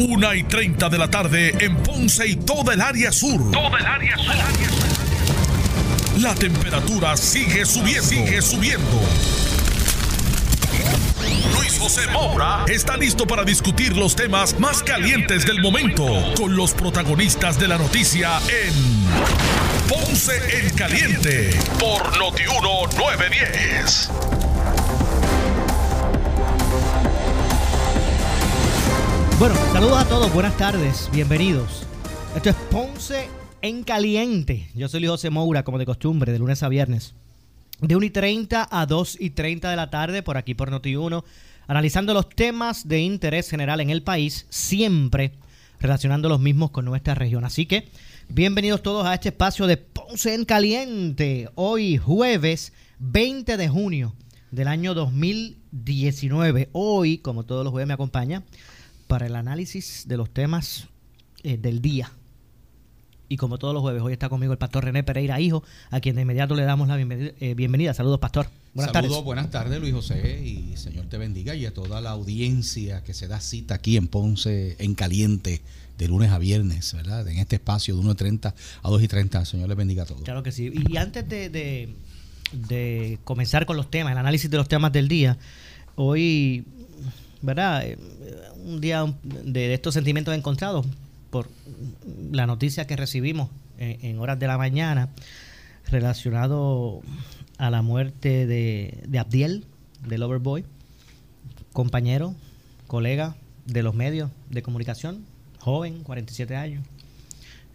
[0.00, 3.50] Una y 30 de la tarde en Ponce y toda el área sur.
[3.50, 4.34] Toda el área sur.
[6.22, 8.08] La temperatura sigue subiendo.
[8.08, 8.98] Sigue subiendo.
[11.54, 16.72] Luis José Moura está listo para discutir los temas más calientes del momento con los
[16.72, 18.72] protagonistas de la noticia en
[19.86, 20.32] Ponce
[20.62, 24.29] en Caliente por Notiuno 910.
[29.40, 31.86] Bueno, saludos a todos, buenas tardes, bienvenidos.
[32.36, 33.26] Esto es Ponce
[33.62, 34.68] en Caliente.
[34.74, 37.14] Yo soy Luis José Moura, como de costumbre, de lunes a viernes.
[37.80, 41.24] De 1 y 30 a 2 y 30 de la tarde, por aquí por Noti1,
[41.66, 45.32] analizando los temas de interés general en el país, siempre
[45.80, 47.46] relacionando los mismos con nuestra región.
[47.46, 47.88] Así que,
[48.28, 51.48] bienvenidos todos a este espacio de Ponce en Caliente.
[51.54, 54.14] Hoy, jueves 20 de junio
[54.50, 56.68] del año 2019.
[56.72, 58.42] Hoy, como todos los jueves, me acompaña
[59.10, 60.86] para el análisis de los temas
[61.42, 62.12] eh, del día.
[63.28, 66.16] Y como todos los jueves, hoy está conmigo el pastor René Pereira, hijo, a quien
[66.16, 67.30] de inmediato le damos la bienvenida.
[67.40, 67.92] eh, bienvenida.
[67.92, 68.46] Saludos, pastor.
[68.74, 69.24] Buenas Saludos, tardes.
[69.24, 73.26] buenas tardes Luis José y Señor te bendiga y a toda la audiencia que se
[73.26, 75.60] da cita aquí en Ponce en Caliente
[75.98, 77.26] de lunes a viernes, ¿verdad?
[77.28, 79.44] En este espacio de 1.30 a 2 y 30.
[79.44, 80.22] Señor les bendiga a todos.
[80.22, 80.72] Claro que sí.
[80.88, 81.94] Y antes de, de-
[82.68, 85.36] de comenzar con los temas, el análisis de los temas del día,
[85.96, 86.64] hoy,
[87.42, 87.84] ¿verdad?
[87.84, 87.98] Eh,
[88.64, 90.86] Un día de, estos sentimientos encontrados
[91.30, 91.48] por
[92.32, 95.08] la noticia que recibimos en, horas de la mañana
[95.86, 97.00] relacionado
[97.56, 99.64] a la muerte de, de Abdiel,
[100.06, 100.64] del Overboy,
[101.72, 102.34] compañero,
[102.86, 105.24] colega de los medios de comunicación,
[105.58, 106.84] joven, 47 años,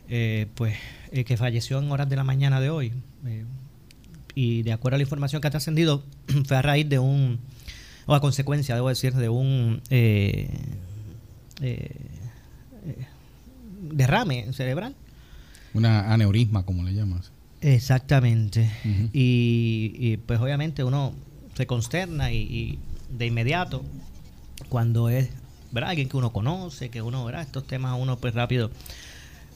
[0.09, 0.75] eh, pues
[1.11, 2.93] eh, que falleció en horas de la mañana de hoy.
[3.25, 3.45] Eh,
[4.35, 6.03] y de acuerdo a la información que ha trascendido,
[6.45, 7.39] fue a raíz de un,
[8.05, 10.49] o a consecuencia, debo decir, de un eh,
[11.61, 11.91] eh,
[13.81, 14.95] derrame cerebral.
[15.73, 17.31] Una aneurisma, como le llamas.
[17.61, 18.69] Exactamente.
[19.11, 21.13] Y, y, pues obviamente uno
[21.55, 22.79] se consterna y, y
[23.09, 23.83] de inmediato
[24.69, 25.29] cuando es
[25.71, 25.89] ¿verdad?
[25.91, 27.41] alguien que uno conoce, que uno, ¿verdad?
[27.41, 28.71] estos temas a uno pues rápido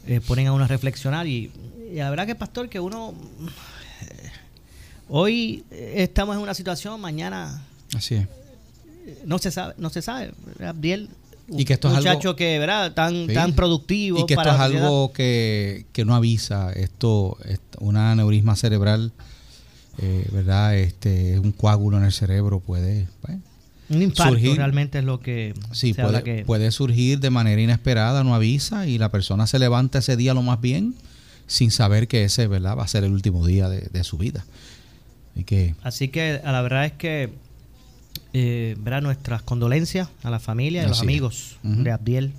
[0.07, 1.51] eh, ponen a uno a reflexionar y,
[1.91, 3.13] y la verdad que pastor que uno
[4.01, 4.29] eh,
[5.09, 7.61] hoy estamos en una situación, mañana
[7.95, 8.27] Así es.
[9.25, 10.31] No se sabe, no se sabe.
[10.65, 11.09] Abdiel,
[11.51, 12.93] Y que esto es un algo- muchacho que, ¿verdad?
[12.93, 13.33] Tan, Sí.
[13.33, 16.71] tan productivo Y que esto es algo que, que no avisa.
[16.73, 19.11] Esto, es una aneurisma cerebral,
[19.97, 20.77] eh, ¿verdad?
[20.77, 23.07] Este, un coágulo en el cerebro puede...
[23.91, 26.43] Un infarto surgir- realmente es lo que Sí, se puede, que...
[26.45, 30.43] puede surgir de manera inesperada, no avisa y la persona se levanta ese día lo
[30.43, 30.93] más bien
[31.47, 32.77] sin saber que ese ¿verdad?
[32.77, 34.45] va a ser el último día de, de su vida.
[35.35, 37.33] Y que Así que la verdad es que
[38.33, 39.01] eh, ¿verdad?
[39.01, 42.33] nuestras condolencias a la familia y a los amigos de Abdiel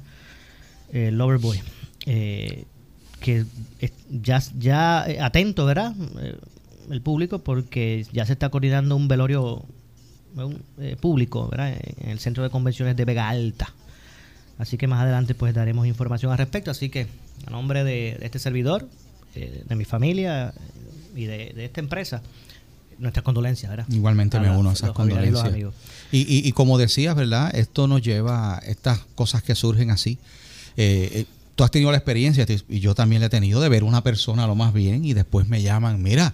[0.93, 1.61] eh, Loverboy.
[2.07, 2.65] Eh,
[3.21, 3.45] que
[4.11, 5.95] ya, ya eh, atento, ¿verdad?
[6.19, 6.37] Eh,
[6.91, 9.65] el público, porque ya se está coordinando un velorio
[10.35, 10.63] un,
[11.01, 11.77] público, ¿verdad?
[11.99, 13.73] En el centro de convenciones de Vega Alta.
[14.59, 16.71] Así que más adelante pues daremos información al respecto.
[16.71, 17.07] Así que
[17.47, 18.89] a nombre de, de este servidor,
[19.35, 20.53] eh, de mi familia
[21.15, 22.23] y de, de esta empresa,
[23.01, 23.87] nuestras condolencias, ¿verdad?
[23.91, 25.45] igualmente me uno a esas condolencias.
[26.13, 27.55] Y, y- y como decías, ¿verdad?
[27.55, 30.19] Esto nos lleva a estas cosas que surgen así.
[30.77, 31.25] Eh, eh,
[31.57, 34.47] tú has tenido la experiencia, y yo también la he tenido, de ver una persona
[34.47, 36.33] lo más bien y después me llaman, mira,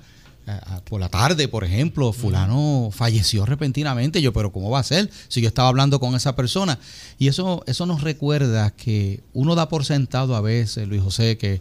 [0.88, 4.22] por la tarde, por ejemplo, fulano falleció repentinamente.
[4.22, 5.10] Yo, pero ¿cómo va a ser?
[5.26, 6.78] Si yo estaba hablando con esa persona.
[7.18, 11.60] Y eso, eso nos recuerda que uno da por sentado a veces, Luis José, que,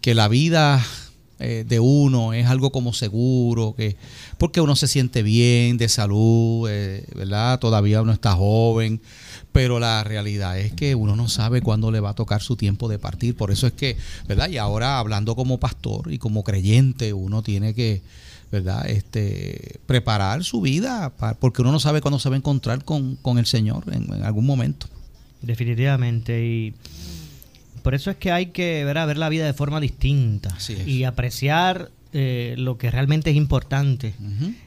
[0.00, 0.82] que la vida
[1.40, 3.96] eh, de uno es algo como seguro, que
[4.38, 7.60] porque uno se siente bien de salud, eh, ¿verdad?
[7.60, 9.00] Todavía uno está joven,
[9.52, 12.88] pero la realidad es que uno no sabe cuándo le va a tocar su tiempo
[12.88, 13.36] de partir.
[13.36, 14.48] Por eso es que, ¿verdad?
[14.48, 18.02] Y ahora hablando como pastor y como creyente, uno tiene que,
[18.50, 18.88] ¿verdad?
[18.88, 23.38] Este, preparar su vida, porque uno no sabe cuándo se va a encontrar con, con
[23.38, 24.88] el Señor en, en algún momento.
[25.40, 26.44] Definitivamente.
[26.44, 26.74] Y
[27.82, 29.06] por eso es que hay que ¿verdad?
[29.06, 34.14] ver la vida de forma distinta y apreciar eh, lo que realmente es importante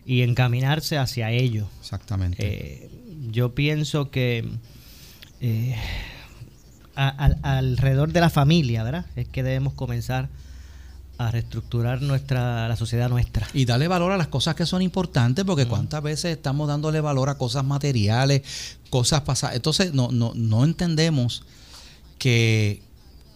[0.05, 1.67] y encaminarse hacia ello.
[1.79, 2.37] Exactamente.
[2.45, 2.89] Eh,
[3.31, 4.47] yo pienso que
[5.39, 5.75] eh,
[6.95, 9.05] a- alrededor de la familia, ¿verdad?
[9.15, 10.29] Es que debemos comenzar
[11.17, 13.47] a reestructurar nuestra la sociedad nuestra.
[13.53, 17.29] Y darle valor a las cosas que son importantes, porque cuántas veces estamos dándole valor
[17.29, 18.41] a cosas materiales,
[18.89, 19.55] cosas pasadas.
[19.55, 21.43] Entonces no, no, no entendemos
[22.17, 22.81] que,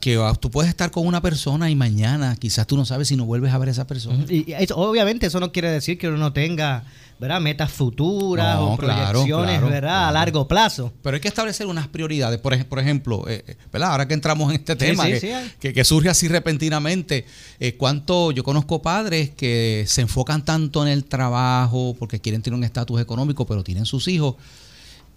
[0.06, 3.26] que tú puedes estar con una persona y mañana quizás tú no sabes si no
[3.26, 4.24] vuelves a ver a esa persona.
[4.30, 6.84] Y, y eso- obviamente eso no quiere decir que uno no tenga
[7.20, 7.42] ¿verdad?
[7.42, 10.10] metas futuras No, o proyecciones claro, ¿verdad?
[10.10, 10.94] a largo plazo.
[11.02, 12.40] Pero hay que establecer unas prioridades.
[12.40, 13.94] Por, ej- por ejemplo, eh, eh, ¿verdad?
[13.94, 15.52] ahora que entramos en este tema, sí, que, sí, hay.
[15.60, 17.26] que- que surge así repentinamente,
[17.60, 22.56] eh, ¿cuánto yo conozco padres que se enfocan tanto en el trabajo porque quieren tener
[22.58, 24.36] un estatus económico, pero tienen sus hijos?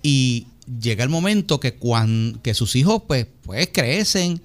[0.03, 0.47] Y
[0.81, 1.75] llega el momento que
[2.55, 4.41] sus hijos pues, pues crecen,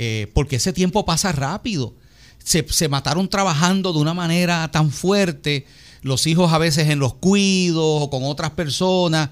[0.00, 1.92] eh, porque ese tiempo pasa rápido.
[2.38, 5.66] Se, se mataron trabajando de una manera tan fuerte,
[6.02, 9.30] los hijos a veces en los cuidos o con otras personas.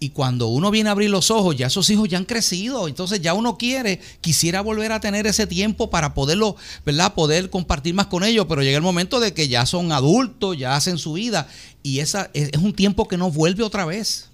[0.00, 2.88] Y cuando uno viene a abrir los ojos, ya esos hijos ya han crecido.
[2.88, 7.14] Entonces ya uno quiere, quisiera volver a tener ese tiempo para poderlo, ¿verdad?
[7.14, 8.46] Poder compartir más con ellos.
[8.48, 11.46] Pero llega el momento de que ya son adultos, ya hacen su vida.
[11.84, 14.31] Y esa es, es un tiempo que no vuelve otra vez.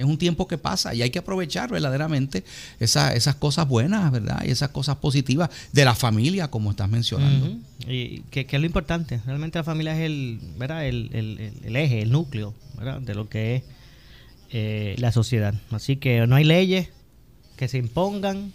[0.00, 2.42] Es un tiempo que pasa y hay que aprovechar verdaderamente
[2.80, 4.42] esa- esas cosas buenas, ¿verdad?
[4.44, 7.56] Y esas cosas positivas de la familia, como estás mencionando.
[7.86, 9.20] Y que, que es lo importante.
[9.26, 10.86] Realmente la familia es el, ¿verdad?
[10.86, 13.00] El, el- el- el eje, el núcleo ¿verdad?
[13.00, 13.62] de lo que es
[14.52, 15.54] eh, la sociedad.
[15.70, 16.88] Así que no hay leyes
[17.56, 18.52] que se impongan,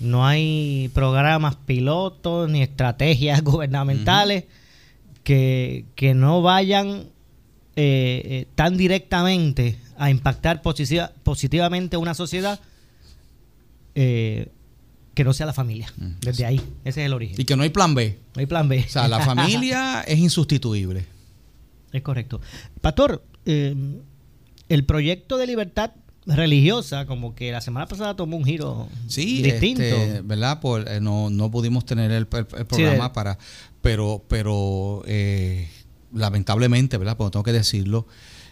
[0.00, 4.44] no hay programas pilotos ni estrategias gubernamentales
[5.22, 7.04] que, que no vayan
[7.76, 12.60] eh, eh, tan directamente a impactar positiva- positivamente una sociedad
[13.94, 14.48] eh,
[15.14, 15.92] que no sea la familia.
[16.20, 17.38] Desde ahí, ese es el origen.
[17.40, 18.18] Y que no hay plan B.
[18.34, 18.84] No hay plan B.
[18.86, 21.04] O sea, la familia es insustituible.
[21.92, 22.40] Es correcto.
[22.80, 23.74] Pastor, eh,
[24.70, 25.90] el proyecto de libertad
[26.24, 29.82] religiosa, como que la semana pasada tomó un giro Sí, distinto.
[29.82, 30.60] este, ¿verdad?
[30.60, 33.36] Por, eh, no, no pudimos tener el, el- el programa para,
[33.82, 35.68] pero, pero eh,
[36.14, 37.16] lamentablemente, ¿verdad?
[37.18, 38.06] Porque tengo que decirlo,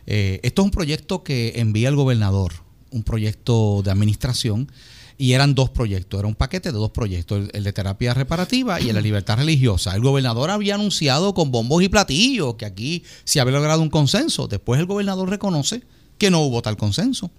[0.07, 2.53] eh, esto es un proyecto que envía el gobernador,
[2.91, 4.71] un proyecto de administración,
[5.19, 8.89] y eran dos proyectos, era un paquete de dos proyectos, el, de terapia reparativa y
[8.89, 9.95] el de libertad religiosa.
[9.95, 14.49] El gobernador había anunciado con bombos y platillos que aquí se había logrado un consenso.
[14.49, 15.83] Después el gobernador reconoce
[16.17, 17.31] que no hubo tal consenso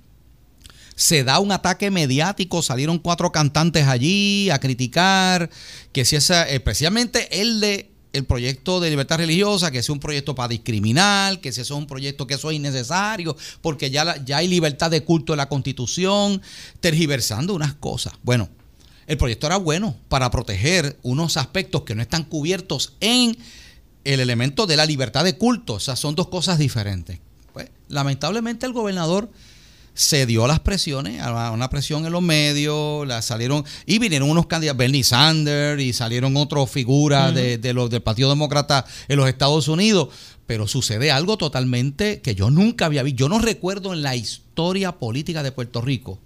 [0.96, 5.50] se da un ataque mediático, salieron cuatro cantantes allí a criticar
[5.92, 10.00] que si esa, eh, precisamente el de el proyecto de libertad religiosa, que sea un
[10.00, 14.48] proyecto para discriminar, que es un proyecto que eso es innecesario, porque ya, ya hay
[14.48, 16.42] libertad de culto en la constitución,
[16.80, 18.14] tergiversando unas cosas.
[18.24, 18.50] Bueno,
[19.08, 23.38] el proyecto era bueno para proteger unos aspectos que no están cubiertos en
[24.04, 25.74] el elemento de la libertad de culto.
[25.74, 27.20] O sea, son dos cosas diferentes.
[27.54, 29.30] Pues, lamentablemente el gobernador
[29.94, 34.30] se dio a las presiones, a una presión en los medios, la salieron y vinieron
[34.30, 39.18] unos candidatos, Bernie Sanders y salieron otras figuras de, de los del Partido Demócrata en
[39.18, 40.10] los Estados Unidos,
[40.48, 43.20] pero sucede algo totalmente que yo nunca había visto.
[43.20, 46.20] Yo no recuerdo en la historia política de Puerto Rico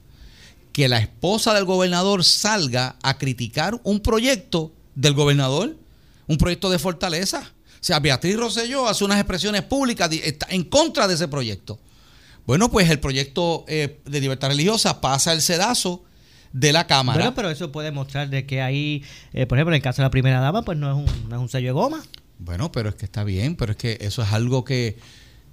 [0.76, 5.78] que la esposa del gobernador salga a criticar un proyecto del gobernador,
[6.28, 7.54] un proyecto de fortaleza.
[7.76, 11.80] O sea, Beatriz Rosselló hace unas expresiones públicas está en contra de ese proyecto.
[12.46, 16.04] Bueno, pues el proyecto eh, de libertad religiosa pasa el sedazo
[16.54, 17.18] de la Cámara.
[17.20, 19.04] Bueno, pero eso puede mostrar de que ahí,
[19.34, 21.36] eh, por ejemplo, en el caso de la primera dama, pues no es un, no
[21.36, 22.04] es un sello de goma.
[22.38, 24.98] Bueno, pero es que está bien, pero es que eso es algo que,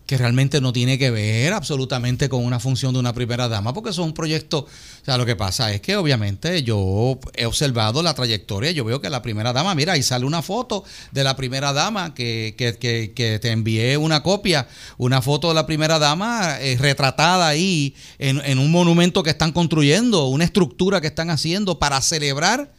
[0.07, 3.91] que realmente no tiene que ver absolutamente con una función de una primera dama, porque
[3.91, 8.03] eso es un proyecto, o sea, lo que pasa es que obviamente yo he observado
[8.03, 11.37] la trayectoria, yo veo que la primera dama, mira, ahí sale una foto de la
[11.37, 14.69] primera dama, que, que, que, que te envié una copia,
[14.99, 19.53] una foto de la primera dama eh, retratada ahí en, en un monumento que están
[19.53, 22.73] construyendo, una estructura que están haciendo para celebrar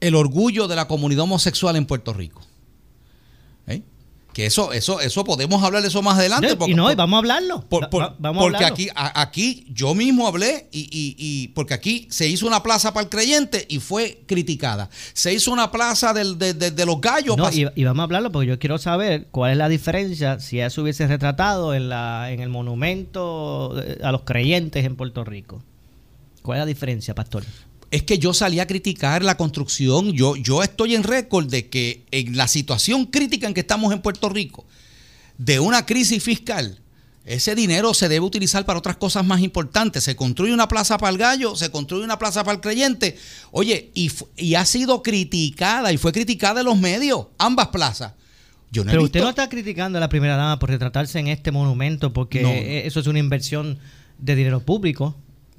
[0.00, 2.47] el orgullo de la comunidad homosexual en Puerto Rico.
[4.38, 6.56] Que eso, eso, eso podemos hablar de eso más adelante.
[6.68, 7.60] y no, y vamos a hablarlo.
[7.68, 8.74] por- Va- por- va- vamos a porque hablarlo.
[8.74, 12.94] aquí, a- aquí yo mismo hablé y, y- y- porque aquí se hizo una plaza
[12.94, 14.90] para el creyente y fue criticada.
[15.12, 17.36] Se hizo una plaza del- de, de- de los gallos.
[17.36, 20.82] No, y vamos a hablarlo porque yo quiero saber cuál es la diferencia si eso
[20.82, 25.64] hubiese retratado en, la, en el monumento eh, a los creyentes en Puerto Rico.
[26.42, 27.42] ¿Cuál es la diferencia, pastor?
[27.90, 30.12] Es que yo salí a criticar la construcción.
[30.12, 34.00] Yo, yo estoy en récord de que en la situación crítica en que estamos en
[34.02, 34.66] Puerto Rico,
[35.38, 36.80] de una crisis fiscal,
[37.24, 40.02] ese dinero se debe utilizar para otras cosas más importantes.
[40.04, 43.16] Se construye una plaza para el gallo, se construye una plaza para el creyente.
[43.52, 48.12] Oye, y, y ha sido criticada y fue criticada en los medios, ambas plazas.
[48.70, 51.18] Yo no he Pero visto- usted no está criticando a la primera dama por retratarse
[51.18, 52.48] en este monumento porque No.
[52.50, 53.78] eh, eso es una inversión
[54.18, 55.14] de dinero público.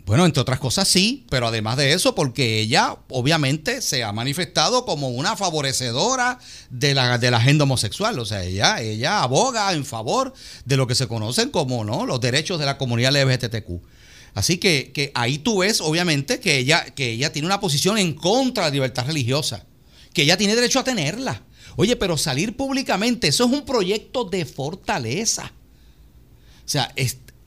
[0.09, 4.83] Bueno, entre otras cosas sí, pero además de eso, porque ella obviamente se ha manifestado
[4.83, 6.39] como una favorecedora
[6.71, 8.17] de la, de la agenda homosexual.
[8.17, 10.33] O sea, ella, ella aboga en favor
[10.65, 12.07] de lo que se conocen como ¿no?
[12.07, 13.83] los derechos de la comunidad LGBTQ.
[14.33, 18.15] Así que, que ahí tú ves, obviamente, que ella, que ella tiene una posición en
[18.15, 19.67] contra de la libertad religiosa,
[20.11, 21.43] que ella tiene derecho a tenerla.
[21.75, 25.51] Oye, pero salir públicamente, eso es un proyecto de fortaleza.
[26.65, 26.91] O sea,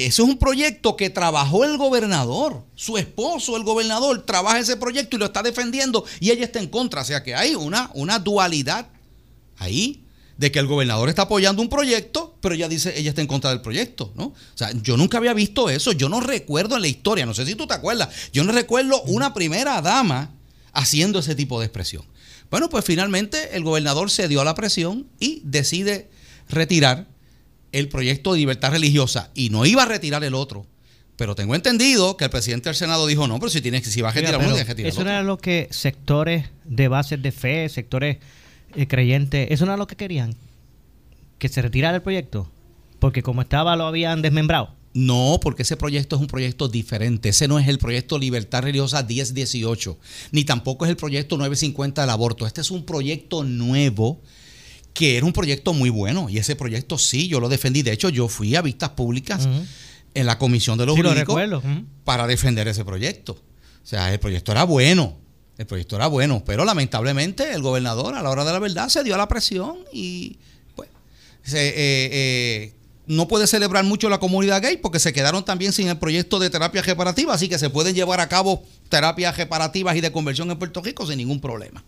[0.07, 2.65] eso es un proyecto que trabajó el gobernador.
[2.75, 6.69] Su esposo, el gobernador, trabaja ese proyecto y lo está defendiendo y ella está en
[6.69, 7.03] contra.
[7.03, 8.89] O sea que hay una, una dualidad
[9.59, 10.03] ahí
[10.37, 13.51] de que el gobernador está apoyando un proyecto, pero ella dice, ella está en contra
[13.51, 14.25] del proyecto, ¿no?
[14.25, 17.47] O sea, yo nunca había visto eso, yo no recuerdo en la historia, no sé
[17.47, 20.33] si tú te acuerdas, yo no recuerdo una primera dama
[20.73, 22.05] haciendo ese tipo de expresión.
[22.51, 26.11] Bueno, pues finalmente el gobernador se dio a la presión y decide
[26.49, 27.07] retirar
[27.73, 30.67] el proyecto de libertad religiosa y no iba a retirar el otro.
[31.17, 34.00] Pero tengo entendido que el presidente del Senado dijo, no, pero si tienes que si
[34.00, 37.33] va a retirar uno, tienes que retirar Eso era lo que sectores de bases de
[37.33, 38.19] fe, sectores
[38.75, 40.35] eh, creyentes, eso no era lo que querían,
[41.38, 42.50] que se retirara el proyecto,
[42.99, 44.75] porque como estaba lo habían desmembrado.
[44.95, 47.31] No, porque ese proyecto es un proyecto diferente.
[47.31, 49.99] Ese no es el proyecto Libertad Religiosa 1018,
[50.33, 52.47] ni tampoco es el proyecto 950 del aborto.
[52.47, 54.21] Este es un proyecto nuevo
[54.95, 57.83] que era un proyecto muy bueno y ese proyecto sí, yo lo defendí.
[57.83, 59.49] De hecho, yo fui a vistas públicas
[60.15, 61.03] en la Comisión de los sí,
[62.05, 63.33] para defender ese proyecto.
[63.33, 65.17] O sea, el proyecto era bueno,
[65.59, 69.03] el proyecto era bueno, pero lamentablemente el gobernador a la hora de la verdad se
[69.03, 70.39] dio a la presión y
[70.77, 70.89] pues
[71.55, 72.75] eh, eh,
[73.07, 76.51] no puede celebrar mucho la comunidad gay porque se quedaron también sin el proyecto de
[76.51, 80.59] terapia reparativa, así que se pueden llevar a cabo terapias reparativas y de conversión en
[80.59, 81.83] Puerto Rico sin ningún problema.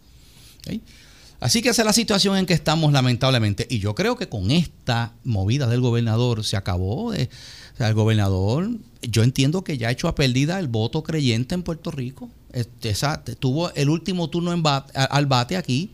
[1.45, 3.67] Así que esa es la situación en que estamos lamentablemente.
[3.69, 7.13] Y yo creo que con esta movida del gobernador se acabó.
[7.13, 7.29] De,
[7.75, 8.71] o sea, el gobernador,
[9.03, 12.31] yo entiendo que ya ha hecho a pérdida el voto creyente en Puerto Rico.
[12.55, 12.95] Este,
[13.39, 14.63] tuvo el último turno en
[14.95, 15.91] al bate aquí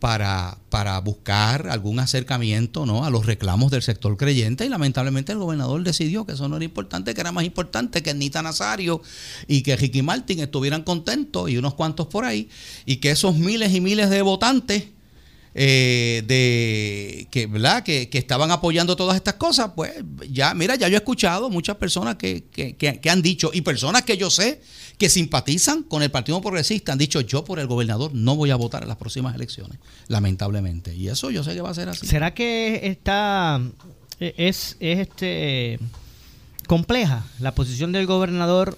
[0.00, 3.04] para, para buscar algún acercamiento ¿no?
[3.04, 6.64] a los reclamos del sector creyente y lamentablemente el gobernador decidió que eso no era
[6.64, 9.02] importante, que era más importante que Nita Nazario
[9.46, 12.48] y que Ricky Martin estuvieran contentos y unos cuantos por ahí
[12.86, 14.84] y que esos miles y miles de votantes
[15.54, 17.82] eh, de que, ¿verdad?
[17.82, 19.92] Que, estaban apoyando todas estas cosas, pues
[20.30, 24.02] ya, mira, ya yo he escuchado muchas personas que, que, que han dicho y personas
[24.02, 24.60] que yo sé
[24.98, 28.56] que simpatizan con el Partido Progresista han dicho yo por el gobernador no voy a
[28.56, 29.78] votar en las próximas elecciones,
[30.08, 30.94] lamentablemente.
[30.94, 32.06] Y eso yo sé que va a ser así.
[32.06, 33.60] ¿Será que está
[34.20, 35.78] es, es este
[36.66, 38.76] compleja la posición del gobernador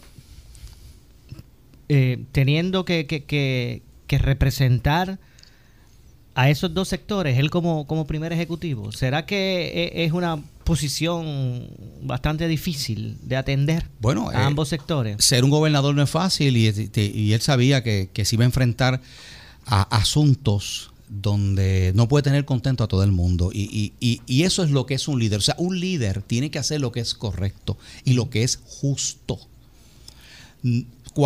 [1.88, 5.18] eh, teniendo que, que, que, representar
[6.34, 8.92] a esos dos sectores, él como, como primer ejecutivo?
[8.92, 11.66] ¿Será que e, es una posición
[12.02, 15.16] bastante difícil de atender bueno, a ambos eh, sectores.
[15.18, 19.00] Ser un gobernador no es fácil y, él sabía que, se iba a enfrentar
[19.66, 23.50] a asuntos donde no puede tener contento a todo el mundo.
[23.52, 25.40] Y, y, eso es lo que es un líder.
[25.40, 28.60] O sea, un líder tiene que hacer lo que es correcto y lo que es
[28.64, 29.40] justo.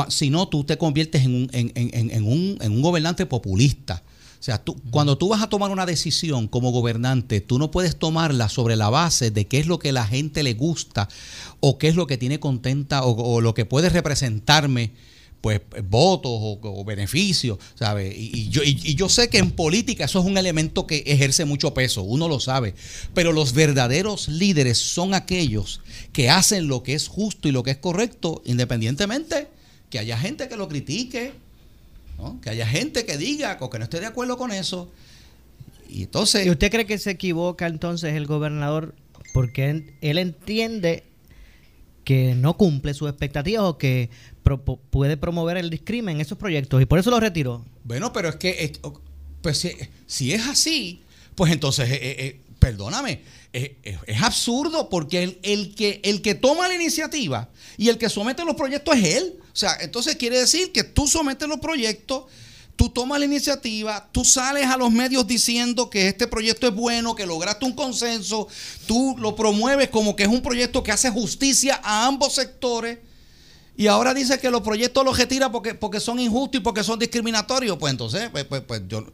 [0.09, 4.03] Si no, tú te conviertes en un, en un, en un gobernante populista
[4.45, 8.51] sea, tú, cuando tú vas a tomar una decisión como gobernante, tú no puedes tomarla
[8.51, 11.09] sobre la base de qué es lo que la gente le gusta
[11.61, 14.93] o qué es lo que tiene contenta o, lo que puede representarme
[15.41, 18.15] pues votos o, beneficios, ¿sabes?
[18.15, 21.73] Y, yo, y, yo sé que en política eso es un elemento que ejerce mucho
[21.73, 22.75] peso, uno lo sabe,
[23.15, 25.81] pero los verdaderos líderes son aquellos
[26.13, 29.49] que hacen lo que es justo y lo que es correcto, independientemente
[29.89, 31.33] que haya gente que lo critique,
[32.43, 34.91] que haya gente que diga o que no esté de acuerdo con eso.
[35.89, 36.47] Y entonces.
[36.47, 38.95] ¿Y usted cree que se equivoca entonces el gobernador
[39.33, 41.05] porque él, entiende
[42.05, 44.11] que no cumple sus expectativas o que
[44.91, 47.65] puede promover el discrimen en esos proyectos y por eso lo retiró?
[47.83, 48.73] Bueno, pero es que
[49.43, 49.69] pues
[50.07, 51.03] si, es así,
[51.35, 53.21] pues entonces, eh, eh, eh, perdóname,
[53.53, 59.17] es absurdo porque el, que, toma la iniciativa y el que somete los proyectos es
[59.17, 59.35] él.
[59.39, 62.25] O sea, entonces quiere decir que tú sometes los proyectos,
[62.75, 67.15] tú tomas la iniciativa, tú sales a los medios diciendo que este proyecto es bueno,
[67.15, 68.49] que lograste un consenso,
[68.87, 72.99] tú lo promueves como que es un proyecto que hace justicia a ambos sectores.
[73.77, 76.99] Y ahora dice que los proyectos los retira porque, porque son injustos y porque son
[76.99, 77.77] discriminatorios.
[77.77, 79.05] Pues entonces, pues, pues, pues yo,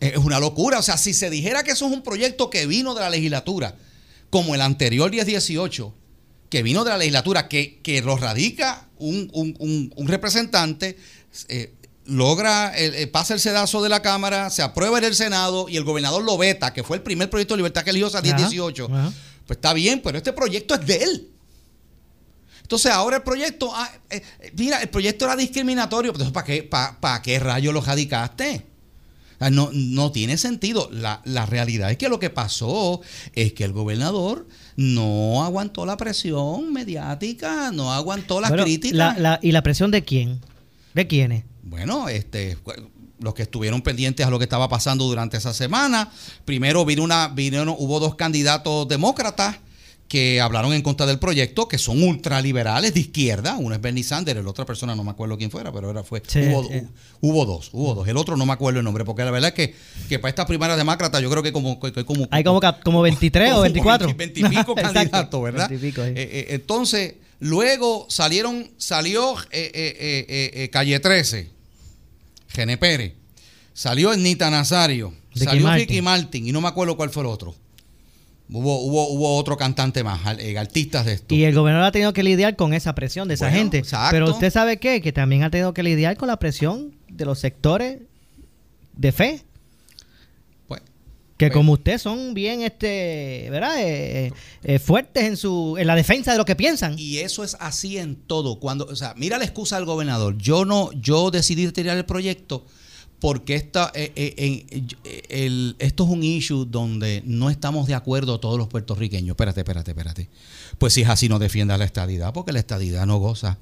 [0.00, 0.78] es una locura.
[0.78, 3.76] O sea, si se dijera que eso es un proyecto que vino de la legislatura,
[4.30, 5.94] como el anterior 1018,
[6.50, 10.96] que vino de la legislatura, que, que lo radica un, representante,
[11.48, 11.74] eh,
[12.04, 15.84] logra, eh, pasa el sedazo de la Cámara, se aprueba en el Senado y el
[15.84, 18.88] gobernador lo veta, que fue el primer proyecto de libertad religiosa 1018.
[19.46, 21.30] Pues está bien, pero este proyecto es de él.
[22.62, 24.22] Entonces ahora el proyecto, ah, eh,
[24.54, 28.66] mira, el proyecto era discriminatorio, ¿para qué, para, qué rayo lo radicaste?
[29.50, 30.88] No, no tiene sentido.
[30.92, 33.00] La, la realidad es que lo que pasó
[33.34, 38.96] es que el gobernador no aguantó la presión mediática, no aguantó la Bueno, crítica.
[38.96, 40.40] la- la- ¿Y la presión de quién?
[40.94, 41.44] ¿De quiénes?
[41.62, 42.56] Bueno, este,
[43.20, 46.10] los que estuvieron pendientes a lo que estaba pasando durante esa semana,
[46.44, 49.56] primero vino una, vinieron, hubo dos candidatos demócratas
[50.08, 53.56] que hablaron en contra del proyecto, que son ultraliberales de izquierda.
[53.58, 56.22] Uno es Bernie Sanders, la otra persona no me acuerdo quién fuera, pero era fue.
[56.26, 56.68] Sí, hubo,
[57.20, 58.06] hubo dos, hubo dos.
[58.06, 59.74] El otro no me acuerdo el nombre, porque la verdad es que,
[60.08, 63.52] que para estas primarias demócratas yo creo que como, que- como Hay como, como 23
[63.54, 64.14] o 24.
[64.14, 65.68] 20 y pico Exacto, candidatos, ¿verdad?
[65.68, 66.02] 20 y pico.
[66.04, 71.50] Eh, eh, entonces, luego salieron, salió eh, Calle 13,
[72.48, 73.12] Gene Pérez,
[73.74, 75.88] salió Nita Nazario, Ricky salió Martin.
[75.88, 77.54] Ricky Martin y no me acuerdo cuál fue el otro.
[78.48, 81.34] Hubo, hubo, hubo otro cantante más, eh, artistas de esto.
[81.34, 83.78] Y el gobernador ha tenido que lidiar con esa presión de esa Bueno, gente.
[83.78, 84.10] exacto.
[84.12, 85.00] Pero usted sabe qué?
[85.00, 87.98] Que también ha tenido que lidiar con la presión de los sectores
[88.96, 89.42] de fe.
[90.68, 90.80] Pues,
[91.38, 93.78] Que Pues- como usted son bien, este, ¿verdad?
[93.80, 96.94] Eh, eh, eh, fuertes en su en la defensa de lo que piensan.
[96.98, 98.58] Y eso es así en todo.
[98.60, 100.38] Cuando, o sea, mira la excusa del gobernador.
[100.38, 102.64] Yo no, yo decidí tirar el proyecto
[103.20, 104.66] porque esta, eh, eh,
[105.04, 109.30] eh, el- esto es un issue donde no estamos de acuerdo todos los puertorriqueños.
[109.30, 110.28] Espérate, espérate, espérate.
[110.78, 113.58] Pues si es así, no defienda la estadidad, porque la estadidad no goza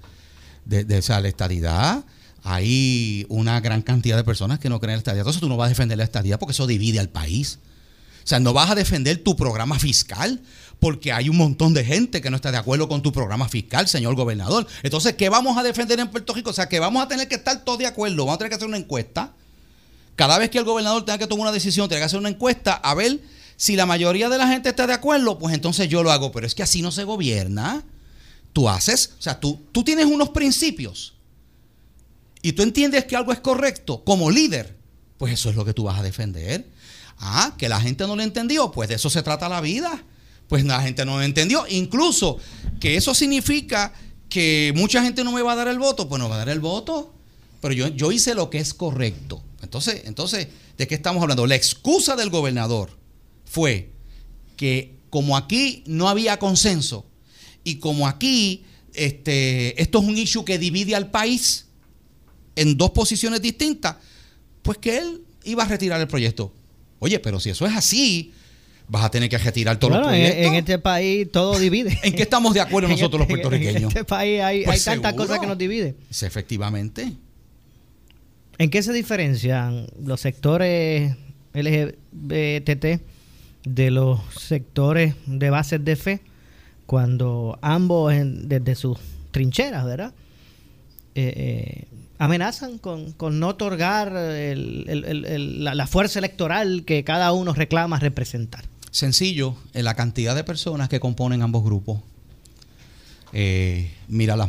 [0.65, 2.05] de, de esa la estadidad.
[2.43, 5.21] Hay una gran cantidad de personas que no creen en la estadidad.
[5.23, 7.59] Entonces tú no vas a defender la estadidad porque eso divide al país.
[8.23, 10.43] O sea, no vas a defender tu programa fiscal
[10.81, 13.87] porque hay un montón de gente que no está de acuerdo con tu programa fiscal,
[13.87, 14.67] señor gobernador.
[14.83, 16.51] Entonces, ¿qué vamos a defender en Puerto Rico?
[16.51, 18.17] O sea, que vamos a tener que estar todos de acuerdo.
[18.25, 19.33] Vamos a tener que hacer una encuesta.
[20.17, 22.75] Cada vez que el gobernador tenga que tomar una decisión, tiene que hacer una encuesta
[22.75, 23.21] a ver
[23.57, 26.33] si la mayoría de la gente está de acuerdo, pues entonces yo lo hago.
[26.33, 27.85] Pero es que así no se gobierna.
[28.53, 31.15] Tú haces, o sea, tú, tú tienes unos principios
[32.41, 34.77] y tú entiendes que algo es correcto como líder,
[35.19, 36.69] pues eso es lo que tú vas a defender.
[37.19, 40.05] Ah, que la gente no lo entendió, pues de eso se trata la vida.
[40.49, 41.65] Pues la gente no lo entendió.
[41.69, 42.39] Incluso
[42.81, 43.93] que eso significa
[44.29, 46.49] que mucha gente no me va a dar el voto, pues no va a dar
[46.49, 47.15] el voto.
[47.61, 49.43] Pero yo, yo hice lo que es correcto.
[49.65, 51.47] Entonces, entonces, ¿de qué estamos hablando?
[51.47, 52.91] La excusa del gobernador
[53.45, 53.91] fue
[54.57, 57.07] que como aquí no había consenso
[57.65, 61.67] y como aquí este, esto es un issue que divide al país
[62.57, 63.97] en dos posiciones distintas,
[64.63, 66.53] pues que él iba a retirar el proyecto.
[67.01, 68.33] Oye, pero si eso es así,
[68.89, 70.47] vas a tener que retirar todos Bueno, los proyectos.
[70.47, 71.99] en este país todo divide.
[72.03, 73.83] ¿En qué estamos de acuerdo nosotros los este- puertorriqueños?
[73.83, 75.27] En este país hay, Pues hay tantas seguro.
[75.27, 75.97] cosas que nos dividen.
[76.11, 77.13] Efectivamente.
[78.59, 81.17] ¿En qué se diferencian los sectores
[81.55, 83.01] LGBT
[83.65, 86.21] de los sectores de bases de fe
[86.87, 88.99] cuando ambos desde sus
[89.31, 90.13] trincheras, ¿verdad?
[91.15, 91.89] Eh, eh,
[92.19, 98.65] amenazan con, no otorgar la, fuerza electoral que cada uno reclama representar.
[98.91, 102.01] Sencillo, en la cantidad de personas que componen ambos grupos.
[103.33, 104.49] Eh, mira, las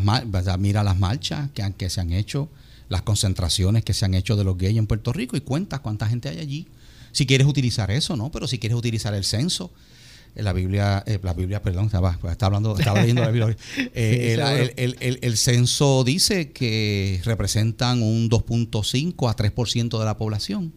[0.60, 2.50] mira las marchas que, que se han hecho,
[2.90, 6.08] las concentraciones que se han hecho de los gays en Puerto Rico y cuenta cuánta
[6.08, 6.68] gente hay allí.
[7.12, 8.30] Si quieres utilizar eso, ¿no?
[8.32, 9.72] Pero si quieres utilizar el censo,
[10.36, 13.56] en la Biblia, eh, la Biblia, perdón, estaba, estaba hablando, estaba leyendo la Biblia.
[13.94, 20.18] Eh, Sí, el, el- el- censo dice que representan un 2.5 a 3% de la
[20.18, 20.74] población.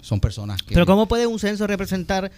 [0.00, 0.74] Son personas que...
[0.74, 2.30] Pero ¿cómo puede un censo representar eh,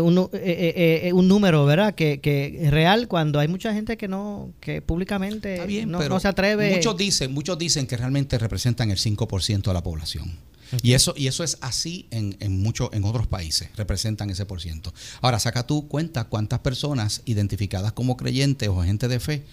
[0.00, 1.94] un, nu- eh, eh, eh, un número, ¿verdad?
[1.94, 6.28] Que, que es real cuando hay mucha gente que no, que públicamente bien, no, se
[6.28, 6.74] atreve.
[6.76, 10.38] Muchos dicen, muchos dicen que realmente representan el 5% de la población.
[10.82, 14.60] Y eso, y eso es así en, en muchos, en otros países, representan ese por
[14.60, 14.92] ciento.
[15.20, 19.44] Ahora, saca tú cuenta cuántas personas identificadas como creyentes o gente de fe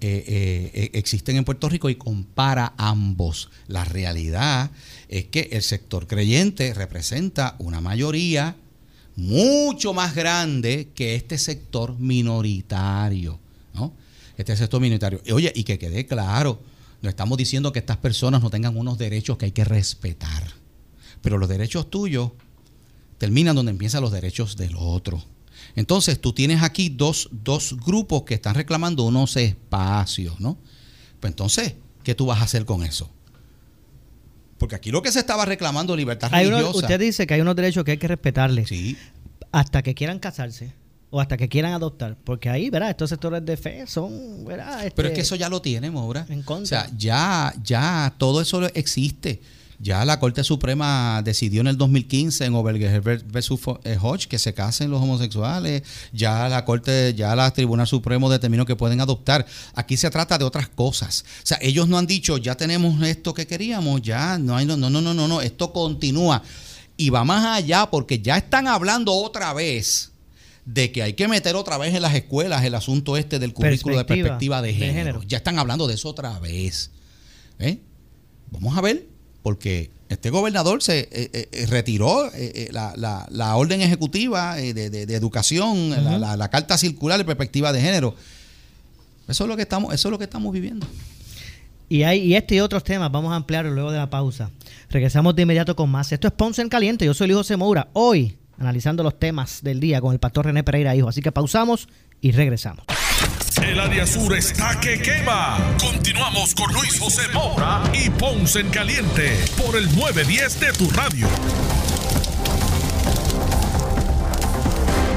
[0.00, 3.50] eh, eh, eh, existen en Puerto Rico y compara ambos.
[3.68, 4.70] La realidad
[5.08, 8.56] es que el sector creyente representa una mayoría
[9.16, 13.38] mucho más grande que este sector minoritario,
[13.72, 13.92] ¿no?
[14.36, 15.20] Este sector minoritario.
[15.24, 16.60] Y, Oye, y que quede claro,
[17.02, 20.42] no estamos diciendo que estas personas no tengan unos derechos que hay que respetar,
[21.22, 22.32] pero los derechos tuyos
[23.18, 25.22] terminan donde empiezan los derechos del otro.
[25.76, 30.58] Entonces, tú tienes aquí dos, dos grupos que están reclamando unos espacios, ¿no?
[31.20, 33.10] Pues entonces, ¿qué tú vas a hacer con eso?
[34.64, 36.78] Porque aquí lo que se estaba reclamando libertad Hay religiosa.
[36.78, 38.96] usted dice que hay unos derechos que hay que respetarles Sí,
[39.52, 40.72] hasta que quieran casarse
[41.10, 42.16] o hasta que quieran adoptar.
[42.24, 42.88] Porque ahí, ¿verdad?
[42.90, 44.78] Estos sectores de fe son, ¿verdad?
[44.96, 46.24] pero es Este, que eso ya lo tiene, Mora.
[46.30, 46.80] En contra.
[46.80, 49.40] O sea, ya, ya todo eso existe.
[49.78, 54.54] Ya la Corte Suprema decidió en el 2015 en Oberger versus eh, Hodge que se
[54.54, 55.82] casen los homosexuales.
[56.12, 59.46] Ya la Corte, ya la Tribunal Supremo determinó que pueden adoptar.
[59.74, 61.24] Aquí se trata de otras cosas.
[61.42, 64.76] O sea, ellos no han dicho, ya tenemos esto que queríamos, ya no hay, no,
[64.76, 65.40] no, no, no, no, no.
[65.40, 66.42] esto continúa.
[66.96, 70.12] Y va más allá porque ya están hablando otra vez
[70.64, 73.98] de que hay que meter otra vez en las escuelas el asunto este del currículo
[73.98, 75.22] de perspectiva de género.
[75.24, 76.90] Ya están hablando de eso otra vez.
[77.58, 77.78] ¿Eh?
[78.50, 79.08] Vamos a ver,
[79.44, 81.08] porque este gobernador se eh,
[81.52, 82.30] eh, retiró
[82.70, 88.14] la, orden ejecutiva de, educación, la, carta circular de perspectiva de género.
[89.28, 90.86] Eso es lo que estamos, eso es lo que estamos viviendo.
[91.90, 94.50] Y hay y este y otros temas vamos a ampliar luego de la pausa.
[94.88, 96.10] Regresamos de inmediato con más.
[96.10, 97.04] Esto es Ponce en Caliente.
[97.04, 97.88] Yo soy Luis José Moura.
[97.92, 101.10] Hoy analizando los temas del día con el pastor René Pereira Hijo.
[101.10, 101.86] Así que pausamos
[102.22, 102.86] y regresamos.
[103.62, 105.58] El área sur está que quema.
[105.80, 111.26] Continuamos con Luis José Moura y Ponce en Caliente por el 910 de tu radio.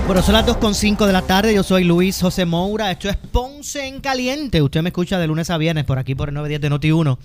[0.06, 1.54] Bueno, son las 2.5 de la tarde.
[1.54, 2.92] Yo soy Luis José Moura.
[2.92, 4.62] Esto es Ponce en Caliente.
[4.62, 7.20] Usted me escucha de lunes a viernes por aquí por el 910 de Noti 1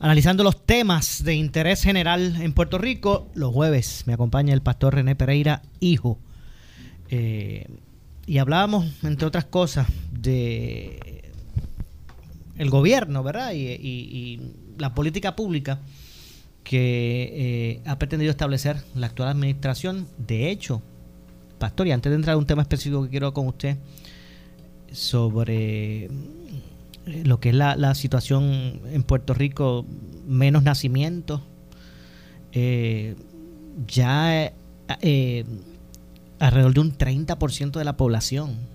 [0.00, 3.28] analizando los temas de interés general en Puerto Rico.
[3.34, 6.18] Los jueves me acompaña el pastor René Pereira, hijo.
[7.10, 7.66] Eh,
[8.26, 9.86] y hablábamos, entre otras cosas,
[10.24, 11.32] de
[12.58, 13.52] el gobierno, ¿verdad?
[13.54, 14.40] Y,
[14.78, 15.78] la política pública
[16.64, 20.08] que eh, ha pretendido establecer la actual administración.
[20.18, 20.82] De hecho,
[21.60, 23.76] pastor, y antes de entrar a un tema específico que quiero con usted
[24.90, 26.08] sobre
[27.06, 29.86] lo que es la, situación en Puerto Rico,
[30.26, 31.40] menos nacimientos,
[32.50, 33.14] eh,
[33.86, 34.52] ya
[35.02, 35.44] eh,
[36.40, 38.73] alrededor de un 30% de la población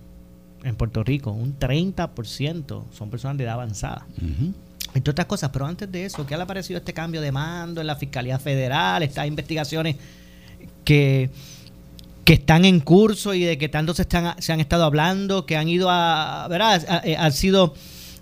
[0.64, 4.06] en Puerto Rico, un 30% son personas de edad avanzada.
[4.94, 7.82] Entre otras cosas, pero antes de eso, ¿qué le ha parecido este cambio de mando
[7.82, 9.96] en la Fiscalía Federal, estas investigaciones
[10.84, 11.30] que,
[12.26, 15.58] que están en curso y de que tanto se, están, se han estado hablando, que
[15.58, 17.04] han ido a, ¿verdad?
[17.06, 17.74] Eh, han sido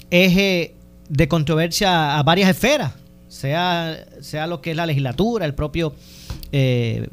[0.09, 0.75] eje
[1.09, 2.93] de controversia a varias esferas,
[3.27, 5.95] sea, sea lo que es la legislatura, el propio
[6.51, 7.07] eh,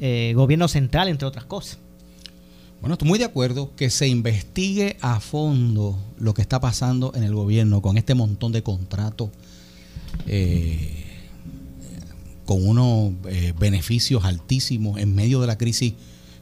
[0.00, 1.78] eh, gobierno central, entre otras cosas.
[2.80, 7.24] Bueno, estoy muy de acuerdo que se investigue a fondo lo que está pasando en
[7.24, 9.28] el gobierno con este montón de contratos,
[10.26, 11.04] eh,
[12.46, 13.12] con unos
[13.58, 15.92] beneficios altísimos en medio de la crisis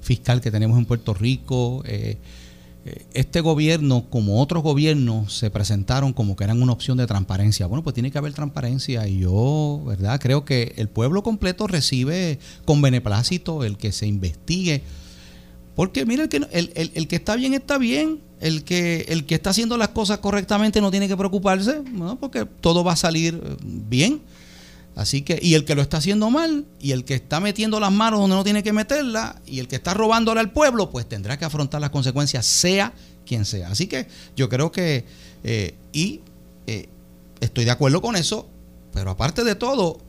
[0.01, 1.83] fiscal que tenemos en Puerto Rico.
[1.85, 2.18] Eh,
[3.14, 7.66] este gobierno, como otros gobiernos, se presentaron como que eran una opción de transparencia.
[7.66, 10.20] Bueno, pues tiene que haber transparencia y yo, ¿verdad?
[10.20, 14.83] Creo que el pueblo completo recibe con beneplácito el que se investigue.
[15.78, 16.38] Porque mira, el que,
[16.74, 20.80] el, que está bien está bien, el que, el que está haciendo las cosas correctamente
[20.80, 21.82] no tiene que preocuparse,
[22.18, 24.20] porque todo va a salir eh, bien.
[24.96, 27.92] Así que, y el que lo está haciendo mal, y el que está metiendo las
[27.92, 31.38] manos donde no tiene que meterlas, y el que está robándole al pueblo, pues tendrá
[31.38, 32.92] que afrontar las consecuencias, sea
[33.24, 33.68] quien sea.
[33.68, 35.04] Así que yo creo que,
[35.44, 36.22] eh, y
[36.66, 36.88] eh,
[37.38, 38.48] estoy de acuerdo con eso,
[38.92, 40.00] pero aparte de todo,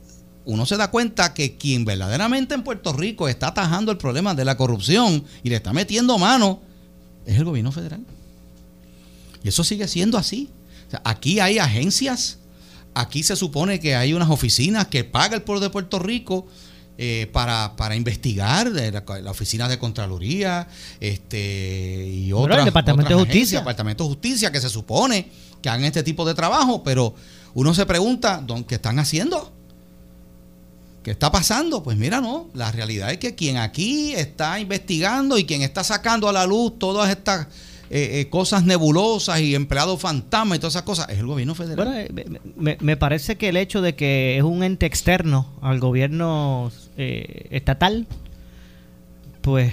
[0.44, 4.44] uno se da cuenta que quien verdaderamente en Puerto Rico está atajando el problema de
[4.44, 6.60] la corrupción y le está metiendo mano
[7.26, 8.04] es el gobierno federal.
[9.42, 10.50] Y eso sigue siendo así.
[11.04, 12.38] aquí hay agencias
[12.94, 16.46] Aquí se supone que hay unas oficinas que paga el pueblo de Puerto Rico
[16.98, 20.66] eh, para, investigar, la, oficina de Contraloría
[20.98, 22.58] este, y otras.
[22.58, 23.60] el Departamento de Justicia.
[23.60, 25.28] Departamento de Justicia que se supone
[25.62, 27.14] que hagan este tipo de trabajo, pero
[27.54, 29.52] uno se pregunta, ¿qué están haciendo?
[31.02, 31.82] ¿Qué está pasando?
[31.82, 36.28] Pues mira, no, la realidad es que quien aquí está investigando y quien está sacando
[36.28, 37.46] a la luz todas estas
[37.88, 41.76] eh, eh, cosas nebulosas y empleados fantasmas y todas esas cosas, es el gobierno federal.
[41.76, 46.70] Bueno, eh, me, parece que el hecho de que es un ente externo al gobierno
[46.96, 48.06] estatal,
[49.40, 49.72] pues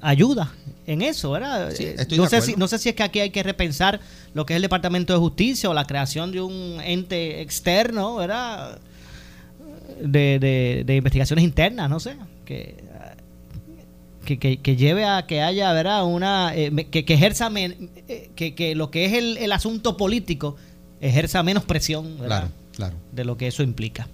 [0.00, 0.54] ayuda
[0.86, 1.72] en eso, ¿verdad?
[2.16, 4.00] no, sé si, no sé si es que aquí hay que repensar
[4.32, 8.78] lo que es el Departamento de Justicia o la creación de un ente externo, ¿verdad?
[10.00, 12.16] De, de, de investigaciones internas, no sé.
[12.44, 12.76] Que
[14.24, 16.04] que, lleve a que haya, ¿verdad?
[16.04, 20.56] Una, eh, que, que, ejerza, eh, que, lo que es el, asunto político
[21.00, 22.96] ejerza menos presión, Claro, claro.
[23.12, 24.08] De lo que eso implica.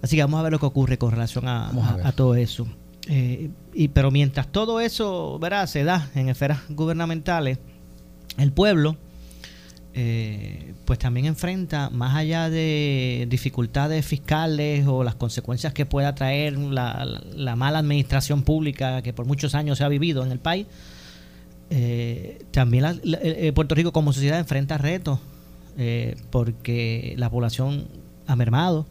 [0.00, 2.66] Así que vamos a ver lo que ocurre con relación a, todo eso.
[3.08, 5.66] Eh, y, pero mientras todo eso, ¿verdad?
[5.66, 7.58] Se da en esferas gubernamentales,
[8.38, 8.96] el pueblo
[9.94, 16.56] eh, pues también enfrenta, más allá de dificultades fiscales o las consecuencias que pueda traer
[16.56, 20.66] la, mala administración pública que por muchos años se ha vivido en el país,
[21.70, 25.18] eh, también eh, Puerto Rico como sociedad enfrenta retos
[26.30, 27.88] porque la población
[28.26, 28.86] ha mermado,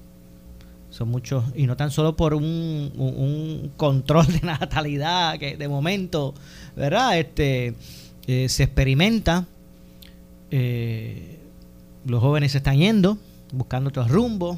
[0.90, 6.34] Son muchos, y no tan solo por un, un, control de natalidad que de momento,
[6.76, 7.18] ¿verdad?
[7.18, 7.76] Este
[8.28, 9.48] eh, se experimenta.
[10.52, 11.40] Eh,
[12.06, 13.18] los jóvenes se están yendo,
[13.54, 14.58] buscando otros rumbos.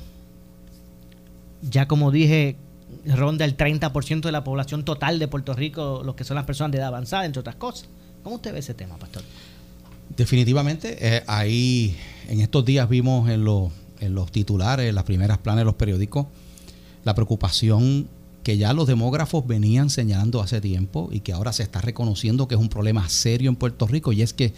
[1.61, 2.57] Ya como dije,
[3.05, 6.71] ronda el 30% de la población total de Puerto Rico, los que son las personas
[6.71, 7.87] de edad avanzada, entre otras cosas.
[8.23, 9.23] ¿Cómo usted ve ese tema, pastor?
[10.15, 15.37] Definitivamente, eh, ahí en estos días vimos en los, en los titulares, en las primeras
[15.37, 16.27] planas de los periódicos,
[17.03, 18.07] la preocupación
[18.43, 22.55] que ya los demógrafos venían señalando hace tiempo y que ahora se está reconociendo que
[22.55, 24.53] es un problema serio en Puerto Rico y es que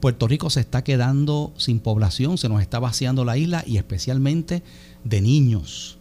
[0.00, 4.62] Puerto Rico se está quedando sin población, se nos está vaciando la isla y especialmente
[5.04, 5.98] de niños.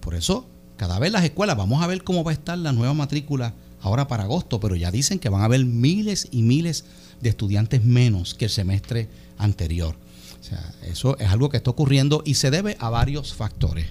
[0.00, 2.94] Por eso, cada vez las escuelas, vamos a ver cómo va a estar la nueva
[2.94, 6.84] matrícula ahora para agosto, pero ya dicen que van a haber miles y miles
[7.20, 9.96] de estudiantes menos que el semestre anterior.
[10.40, 13.86] O sea, eso es algo que está ocurriendo y se debe a varios factores.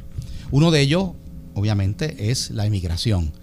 [0.52, 1.12] Uno de ellos,
[1.54, 3.34] obviamente, es la inmigración.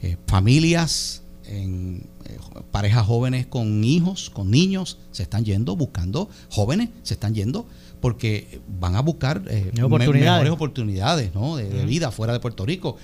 [0.00, 1.21] Eh, familias,
[1.52, 2.38] en, eh,
[2.70, 7.66] parejas jóvenes con hijos, con niños, se están yendo buscando, jóvenes se están yendo
[8.00, 11.56] porque van a buscar eh, mejores oportunidades ¿no?
[11.56, 12.96] de, vida fuera de Puerto Rico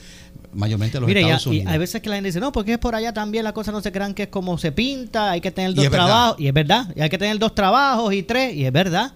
[0.53, 1.67] mayormente los Estados Unidos.
[1.67, 3.71] Y hay veces que la gente dice, no, porque es por allá también la cosa
[3.71, 6.55] no se crean que es como se pinta, hay que tener dos trabajos, y es
[6.55, 9.13] verdad, y hay que tener dos trabajos y tres, y es verdad.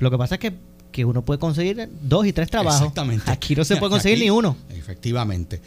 [0.00, 0.54] Lo que pasa es que,
[0.90, 2.80] que uno puede conseguir dos y tres trabajos.
[2.80, 3.30] Exactamente.
[3.30, 4.56] Aquí no se puede conseguir ni uno.
[4.70, 5.60] Efectivamente.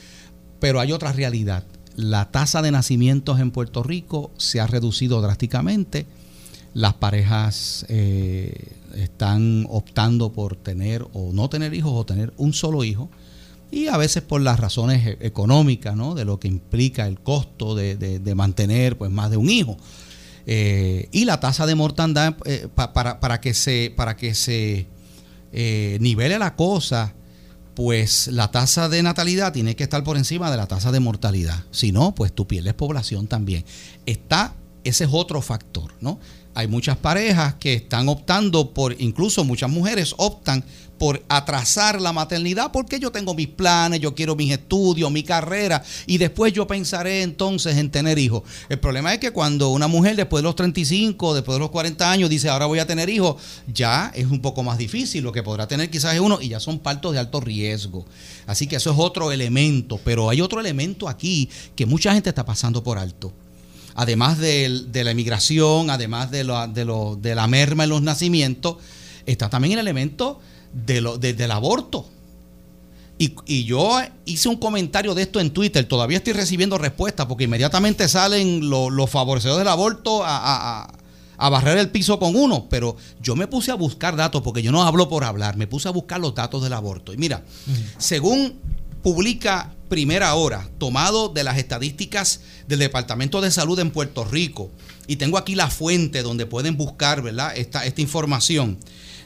[0.59, 1.63] Pero hay otra realidad.
[1.95, 6.05] La tasa de nacimientos en Puerto Rico se ha reducido drásticamente.
[6.73, 12.83] Las parejas eh, están optando por tener o no tener hijos o tener un solo
[12.83, 13.09] hijo
[13.73, 16.13] y a veces por las razones e-, económicas, ¿no?
[16.13, 19.77] De lo que implica el costo de, mantener pues más de un hijo.
[20.45, 24.87] Eh, y la tasa de mortandad eh, para, para, que se, para que se
[25.51, 27.13] eh, nivele la cosa,
[27.75, 31.63] pues la tasa de natalidad tiene que estar por encima de la tasa de mortalidad.
[31.71, 33.65] Si no, pues tú pierdes población también.
[34.05, 36.19] Está, ese es otro factor, ¿no?
[36.55, 40.63] Hay muchas parejas que están optando por, incluso muchas mujeres optan
[40.97, 45.83] por atrasar la maternidad porque yo tengo mis planes, yo quiero mis estudios, mi carrera
[46.05, 48.43] y después yo pensaré entonces en tener hijos.
[48.69, 52.09] El problema es que cuando una mujer después de los 35, después de los 40
[52.09, 53.35] años dice ahora voy a tener hijos,
[53.67, 56.59] ya es un poco más difícil, lo que podrá tener quizás es uno y ya
[56.59, 58.05] son partos de alto riesgo.
[58.45, 62.45] Así que eso es otro elemento, pero hay otro elemento aquí que mucha gente está
[62.45, 63.33] pasando por alto
[63.95, 68.77] además de, la emigración, además de, de, de, la merma en los nacimientos,
[69.25, 70.39] está también el elemento
[70.73, 72.07] del aborto.
[73.45, 78.09] Y, yo hice un comentario de esto en Twitter, todavía estoy recibiendo respuestas porque inmediatamente
[78.09, 80.91] salen los, favorecedores del aborto a,
[81.37, 84.83] barrer el piso con uno, pero yo me puse a buscar datos porque yo no
[84.83, 87.13] hablo por hablar, me puse a buscar los datos del aborto.
[87.13, 87.43] Y mira,
[87.97, 88.55] según
[89.03, 94.71] publica Primera Hora, tomado de las estadísticas del Departamento de Salud en Puerto Rico,
[95.05, 97.55] y tengo aquí la fuente donde pueden buscar ¿verdad?
[97.55, 98.79] Esta, esta información.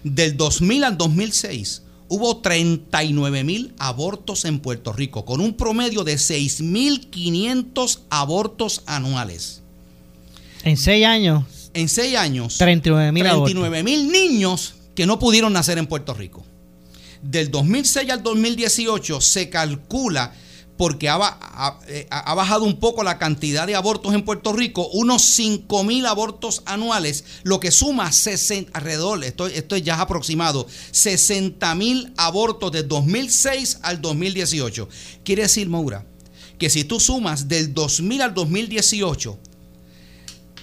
[0.04, 6.16] Del 2000 al 2006 hubo 39 mil abortos en Puerto Rico, con un promedio de
[6.16, 9.62] 6.500 abortos anuales.
[10.64, 11.44] En seis años.
[11.74, 12.58] En seis años.
[12.58, 16.44] 39 mil niños que no pudieron nacer en Puerto Rico.
[17.22, 20.34] Del 2006 al 2018 se calcula
[20.78, 25.84] porque eh, ha, bajado un poco la cantidad de abortos en Puerto Rico, unos 5
[25.84, 32.14] mil abortos anuales, lo que suma 60, alrededor, esto, esto ya es aproximado, 60 mil
[32.16, 34.88] abortos de 2006 al 2018.
[35.24, 36.06] Quiere decir, Maura,
[36.60, 39.40] que si tú sumas del 2000 al 2018,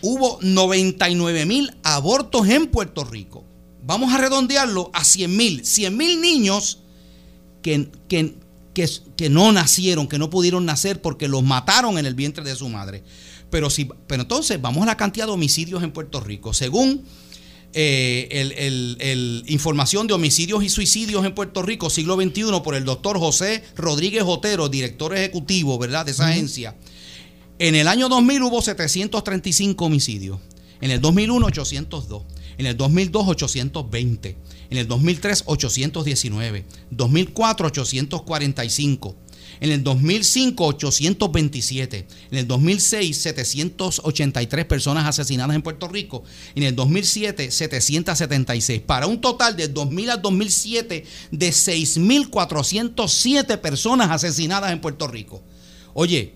[0.01, 3.45] hubo 99 mil abortos en Puerto Rico.
[3.87, 5.65] Vamos a redondearlo a 100 mil.
[5.65, 6.81] 100 mil niños
[7.63, 8.35] que, que,
[9.17, 12.69] que, no nacieron, que no pudieron nacer porque los mataron en el vientre de su
[12.69, 13.03] madre.
[13.51, 16.53] Pero, si, pero entonces vamos a la cantidad de homicidios en Puerto Rico.
[16.55, 17.05] Según
[17.77, 18.29] eh,
[19.01, 23.65] el, información de homicidios y suicidios en Puerto Rico, siglo XXI, por el doctor José
[23.77, 26.07] Rodríguez Otero, director ejecutivo ¿verdad?
[26.07, 26.77] de esa agencia,
[27.59, 30.39] en el año 2000 hubo 735 homicidios,
[30.81, 32.23] en el 2001 802,
[32.59, 34.37] en el 2002 820
[34.71, 39.15] en el 2003 819, 2004 845,
[39.61, 46.75] en el 2005 827, en el 2006 783 personas asesinadas en Puerto Rico, en el
[46.75, 55.07] 2007 776, para un total de 2000 al 2007 de 6.407 personas asesinadas en Puerto
[55.07, 55.43] Rico.
[55.93, 56.33] Oye,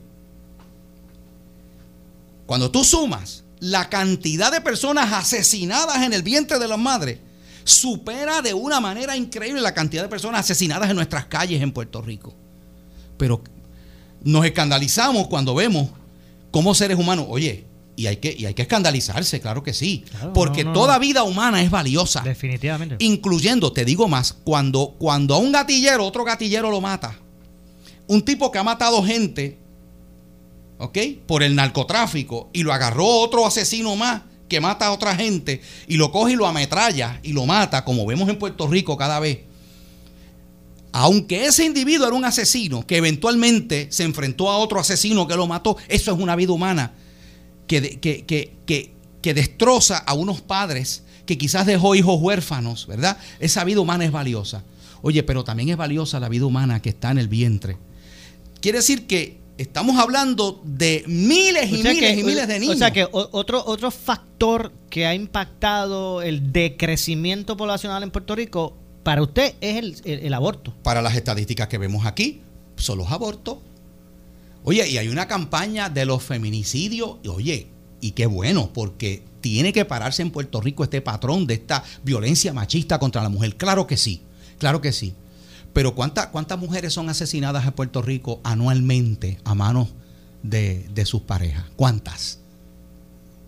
[2.47, 7.19] cuando tú sumas la cantidad de personas asesinadas en el vientre de las madres,
[7.65, 12.01] supera de una manera increíble la cantidad de personas asesinadas en nuestras calles en Puerto
[12.01, 12.35] Rico.
[13.17, 13.43] Pero
[14.23, 15.91] nos escandalizamos cuando vemos
[16.51, 17.67] cómo seres humanos, oye,
[17.97, 21.71] y hay que, y hay que escandalizarse, claro que sí, porque toda vida humana es
[21.71, 22.21] valiosa.
[22.21, 22.97] Definitivamente.
[23.01, 27.19] Incluyendo, te digo más, cuando, cuando a un gatillero, otro gatillero lo mata,
[28.07, 29.59] un tipo que ha matado gente,
[30.79, 30.99] ¿ok?
[31.27, 35.97] Por el narcotráfico y lo agarró otro asesino más que mata a otra gente y
[35.97, 39.41] lo coge y lo ametralla y lo mata, como vemos en Puerto Rico cada vez.
[40.93, 45.47] Aunque ese individuo era un asesino que eventualmente se enfrentó a otro asesino que lo
[45.47, 46.95] mató, eso es una vida humana
[47.67, 53.19] que, que, que, que destroza a unos padres que quizás dejó hijos huérfanos, ¿verdad?
[53.39, 54.65] Esa vida humana es valiosa.
[55.03, 57.77] Oye, pero también es valiosa la vida humana que está en el vientre.
[58.61, 62.77] Quiere decir que estamos hablando de miles y miles y miles de niños.
[62.77, 68.75] O sea que otro, otro factor que ha impactado el decrecimiento poblacional en Puerto Rico,
[69.03, 70.73] para usted es el, aborto.
[70.83, 72.41] Para las estadísticas que vemos aquí,
[72.77, 73.59] son los abortos.
[74.65, 77.69] Oye, y hay una campaña de los feminicidios, oye,
[78.01, 82.53] y qué bueno, porque tiene que pararse en Puerto Rico este patrón de esta violencia
[82.53, 83.57] machista contra la mujer.
[83.57, 84.23] Claro que sí,
[84.59, 85.15] claro que sí.
[85.79, 89.91] Pero ¿cuántas, cuántas mujeres son asesinadas en Puerto Rico anualmente a manos
[90.43, 91.67] de, sus parejas?
[91.77, 92.41] ¿Cuántas?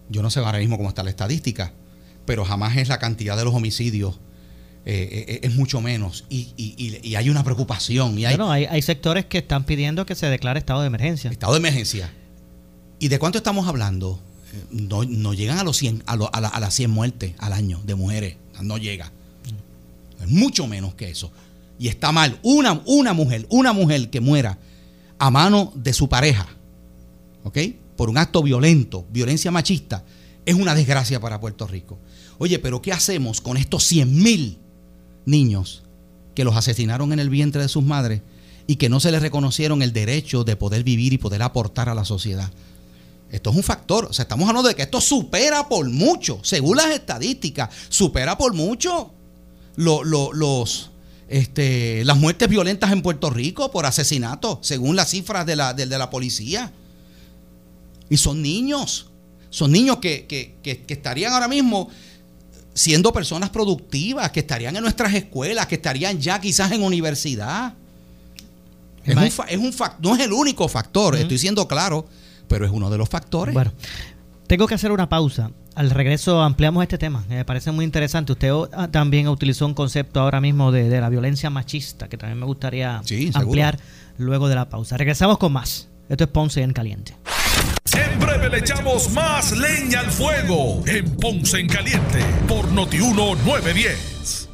[0.09, 1.73] Yo no sé ahora mismo cómo está la estadística,
[2.27, 4.21] pero jamás es la cantidad de los homicidios.
[4.87, 8.17] Eh, eh, es mucho menos y, hay una preocupación.
[8.17, 11.33] Y hay, bueno, hay, sectores que están pidiendo que se declare estado de emergencia.
[11.33, 12.13] Estado de emergencia.
[13.01, 14.23] ¿Y de cuánto estamos hablando?
[14.53, 17.81] Eh, no, no llegan a los 100, a, a, a las 100 muertes al año
[17.85, 18.37] de mujeres.
[18.63, 19.11] No llega.
[20.21, 21.33] Es mucho menos que eso
[21.81, 22.39] y está mal.
[22.43, 24.59] Una, una mujer, una mujer que muera
[25.19, 26.47] a mano de su pareja,
[27.43, 27.59] ¿ok?
[27.97, 30.05] Por un acto violento, violencia machista,
[30.45, 31.99] es una desgracia para Puerto Rico.
[32.39, 34.59] Oye, pero ¿qué hacemos con estos 100 mil
[35.25, 35.83] niños
[36.35, 38.21] que los asesinaron en el vientre de sus madres
[38.67, 41.95] y que no se les reconocieron el derecho de poder vivir y poder aportar a
[41.95, 42.51] la sociedad?
[43.31, 44.05] Esto es un factor.
[44.05, 48.53] O sea, estamos hablando de que esto supera por mucho, según las estadísticas, supera por
[48.53, 49.13] mucho
[49.77, 50.91] los,
[51.31, 55.87] este, las muertes violentas en Puerto Rico por asesinato, según las cifras de la, de,
[55.87, 56.73] la policía.
[58.09, 59.07] Y son niños,
[59.49, 60.57] son niños que,
[60.89, 61.89] estarían ahora mismo
[62.75, 67.75] siendo personas productivas, que estarían en nuestras escuelas, que estarían ya quizás en universidad.
[69.05, 72.09] Es un, es un no es el único factor, estoy siendo claro,
[72.49, 73.55] pero es uno de los factores.
[73.55, 73.73] Bueno,
[74.49, 75.53] tengo que hacer una pausa.
[75.75, 77.25] Al regreso ampliamos este tema.
[77.29, 78.33] Me parece muy interesante.
[78.33, 82.47] Usted ah, también utilizó un concepto ahora mismo de, la violencia machista, que también me
[82.47, 83.03] gustaría
[83.35, 83.79] ampliar
[84.19, 84.97] luego de la pausa.
[84.97, 85.89] Regresamos con más.
[86.09, 87.17] Esto es Ponce en Caliente.
[87.93, 94.50] En breve le echamos más leña al fuego en Ponce en Caliente por Notiuno 910.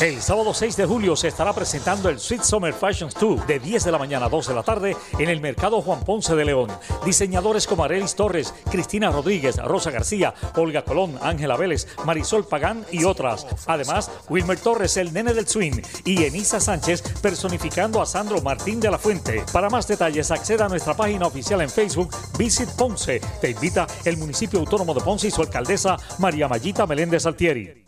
[0.00, 3.82] El sábado 6 de julio se estará presentando el Sweet Summer Fashion Tour de 10
[3.82, 6.70] de la mañana a 2 de la tarde en el Mercado Juan Ponce de León.
[7.04, 13.02] Diseñadores como Arelis Torres, Cristina Rodríguez, Rosa García, Olga Colón, Ángela Vélez, Marisol Pagán y
[13.02, 13.44] otras.
[13.66, 18.92] Además, Wilmer Torres, el nene del swing, y Enisa Sánchez personificando a Sandro Martín de
[18.92, 19.42] la Fuente.
[19.52, 23.20] Para más detalles, acceda a nuestra página oficial en Facebook, Visit Ponce.
[23.40, 27.87] Te invita el municipio autónomo de Ponce y su alcaldesa María Mayita Meléndez Altieri.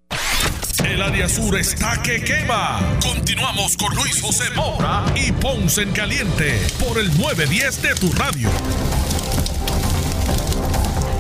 [0.86, 2.80] El área sur está que quema.
[3.02, 8.50] Continuamos con Luis José Moura y Ponce en Caliente por el 910 de tu radio.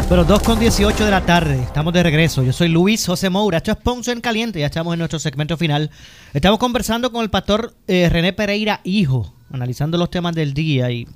[0.09, 2.43] Bueno, 2 con 18 de la tarde, estamos de regreso.
[2.43, 5.55] Yo soy Luis José Moura, esto es Ponce en Caliente, ya estamos en nuestro segmento
[5.55, 5.89] final.
[6.33, 11.07] Estamos conversando con el pastor eh, René Pereira, hijo, analizando los temas del día y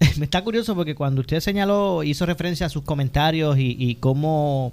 [0.18, 4.72] me está curioso porque cuando usted señaló, hizo referencia a sus comentarios y cómo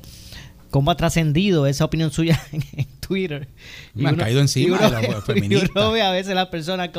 [0.75, 3.47] cómo ha trascendido esa opinión suya en, Twitter.
[3.93, 5.67] Me ha caído encima de la feminista.
[5.67, 6.89] Y uno ve a veces las personas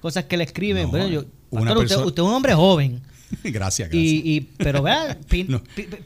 [0.00, 0.90] cosas que le escriben.
[0.90, 3.02] bueno, yo, usted, es un hombre joven.
[3.44, 3.92] gracias, gracias.
[3.92, 5.18] Y, pero vea,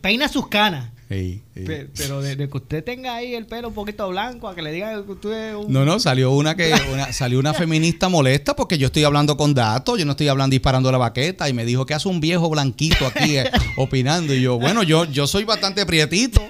[0.01, 0.90] peina sus canas.
[1.11, 1.62] Sí, sí.
[1.64, 4.62] Pe- Pero de, de que usted tenga ahí el pelo un poquito blanco, a que
[4.62, 5.73] le digan que usted es un...
[5.73, 9.53] No, no, salió una que una- salió una feminista molesta porque yo estoy hablando con
[9.53, 12.49] datos, yo no estoy hablando disparando la baqueta y me dijo que hace un viejo
[12.49, 16.41] blanquito aquí eh, opinando y yo, bueno, yo yo soy bastante prietito,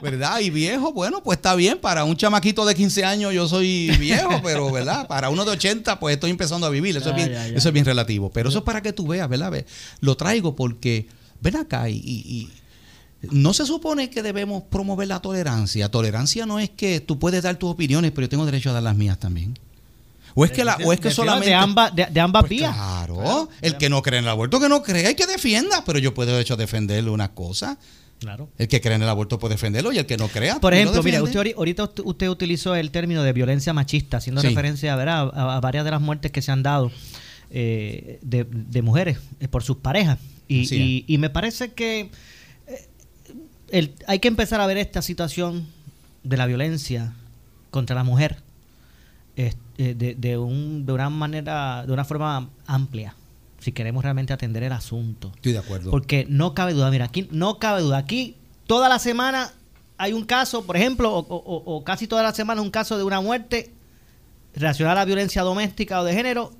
[0.00, 0.38] ¿verdad?
[0.38, 4.40] Y viejo, bueno, pues está bien, para un chamaquito de 15 años yo soy viejo,
[4.44, 5.08] pero ¿verdad?
[5.08, 7.56] Para uno de 80 pues estoy empezando a vivir, eso es bien ya, ya.
[7.56, 9.50] eso es bien relativo, pero eso es para que tú veas, ¿verdad?
[9.50, 9.66] Ve,
[9.98, 11.08] Lo traigo porque
[11.40, 12.48] ven acá y
[13.22, 15.90] no se supone que debemos promover la tolerancia.
[15.90, 18.82] Tolerancia no es que tú puedes dar tus opiniones, pero yo tengo derecho a dar
[18.82, 19.58] las mías también.
[20.34, 21.48] O es que, la, o es que De- solamente.
[21.48, 22.74] De ambas, de, de ambas Pues vías.
[22.74, 25.98] claro, el que no cree en el aborto, que no cree, hay que defienda, pero
[25.98, 27.78] yo puedo de hecho defenderle una cosa.
[28.18, 28.48] Claro.
[28.58, 30.54] El que cree en el aborto puede defenderlo y el que no crea.
[30.54, 34.18] Por pues, ejemplo, lo mira, usted ahori- ahorita usted, utilizó el término de violencia machista,
[34.18, 34.48] haciendo Sí.
[34.48, 34.94] referencia.
[34.94, 36.90] A, a varias de las muertes que se han dado
[37.50, 40.18] eh, de, de mujeres eh, por sus parejas.
[40.48, 42.10] Y, y- y me parece que
[43.70, 45.66] el- hay que empezar a ver esta situación
[46.22, 47.12] de la violencia
[47.70, 48.36] contra la mujer
[49.36, 49.52] eh,
[49.94, 53.14] de, de un- de una manera, de una forma amplia,
[53.60, 55.32] si queremos realmente atender el asunto.
[55.34, 55.90] Estoy de acuerdo.
[55.90, 57.98] Porque no cabe duda, mira, aquí no cabe duda.
[57.98, 58.36] Aquí
[58.66, 59.52] toda la semana
[59.98, 63.04] hay un caso, por ejemplo, o, o- o casi toda la semana un caso de
[63.04, 63.70] una muerte
[64.54, 66.52] relacionada a la violencia doméstica o de género,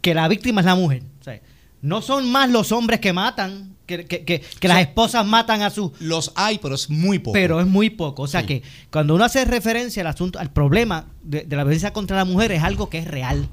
[0.00, 1.02] que la víctima es la mujer.
[1.20, 1.40] O sea,
[1.84, 5.68] no son más los hombres que matan, que, que- que- que las esposas matan a
[5.68, 5.92] sus...
[6.00, 7.32] Los hay, pero es muy poco.
[7.34, 8.22] Pero es muy poco.
[8.22, 8.46] O sea Sí.
[8.46, 12.24] que cuando uno hace referencia al asunto, al problema de, de la violencia contra la
[12.24, 13.48] mujer es algo que es real.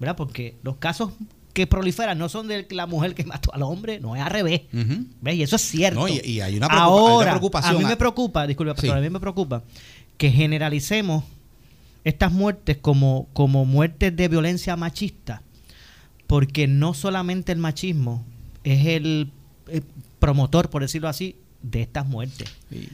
[0.00, 0.16] ¿Verdad?
[0.16, 1.12] Porque los casos
[1.52, 4.62] que proliferan no son de la mujer que mató al hombre, no es al revés.
[4.72, 5.04] Ujú.
[5.20, 5.34] ¿Ves?
[5.36, 6.00] Y eso es cierto.
[6.00, 7.76] No, y- y hay una preocupa- hay una Ahora, preocupación.
[7.76, 8.98] a mí me preocupa, disculpe, pastor, Sí.
[8.98, 9.62] a mí me preocupa
[10.18, 11.22] que generalicemos
[12.02, 15.42] estas muertes como, como muertes de violencia machista,
[16.34, 18.24] porque no solamente el machismo
[18.64, 19.30] es el,
[19.68, 19.82] eh,
[20.18, 22.48] promotor, por decirlo así, de estas muertes.
[22.72, 22.88] Sí.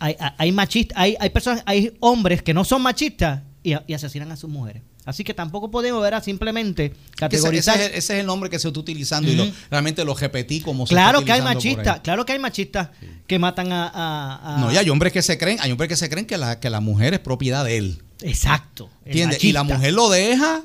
[0.00, 3.94] Hay, hay, hay machistas, hay, hay personas, hay hombres que no son machistas y, y
[3.94, 4.82] asesinan a sus mujeres.
[5.04, 7.76] Así que tampoco podemos ver a simplemente ese, categorizar.
[7.76, 10.14] ese es, el- ese es el nombre que se está utilizando y lo- realmente lo
[10.14, 12.88] repetí como se Claro está que hay machistas, claro que hay machistas
[13.28, 15.96] que matan a, a- a- No, y hay hombres que se creen, hay hombres que
[15.96, 18.02] se creen que la, que la mujer es propiedad de él.
[18.20, 18.90] Exacto.
[19.04, 19.44] ¿Entiendes?
[19.44, 19.78] Y la machista.
[19.78, 20.62] mujer lo deja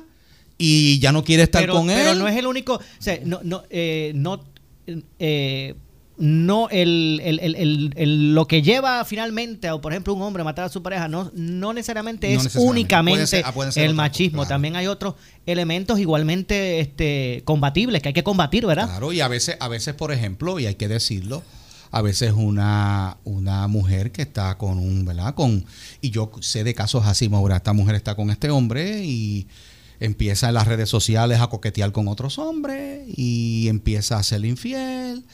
[0.58, 2.18] y ya no quiere estar pero, con pero él.
[2.18, 4.42] no es el único, o sea, no, no, eh, no,
[5.18, 5.74] eh,
[6.18, 10.44] no el, el- el- el- lo que lleva finalmente, o por ejemplo un hombre a
[10.44, 12.70] matar a su pareja, no, no necesariamente No es necesariamente.
[12.80, 14.48] únicamente ser- ah, ser el machismo, claro.
[14.48, 18.86] también hay otros elementos igualmente este, combatibles que hay que combatir, ¿verdad?
[18.88, 21.42] Claro, y a veces, a veces, por ejemplo, y hay que decirlo,
[21.90, 25.34] a veces una, una mujer que está con un, ¿verdad?
[25.34, 25.66] Con,
[26.00, 29.46] y yo sé de casos así, Maura, esta mujer está con este hombre y
[30.00, 35.24] empieza en las redes sociales a coquetear con otros hombres y empieza a ser infiel.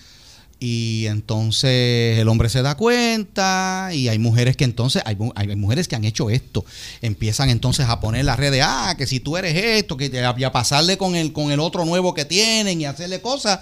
[0.64, 5.88] Y entonces el hombre se da cuenta y hay mujeres que entonces, hay, hay mujeres
[5.88, 6.64] que han hecho esto,
[7.00, 10.52] empiezan entonces a poner las redes, ah, que si tú eres esto, que y a
[10.52, 13.58] pasarle con el, con el otro nuevo que tienen y hacerle cosas.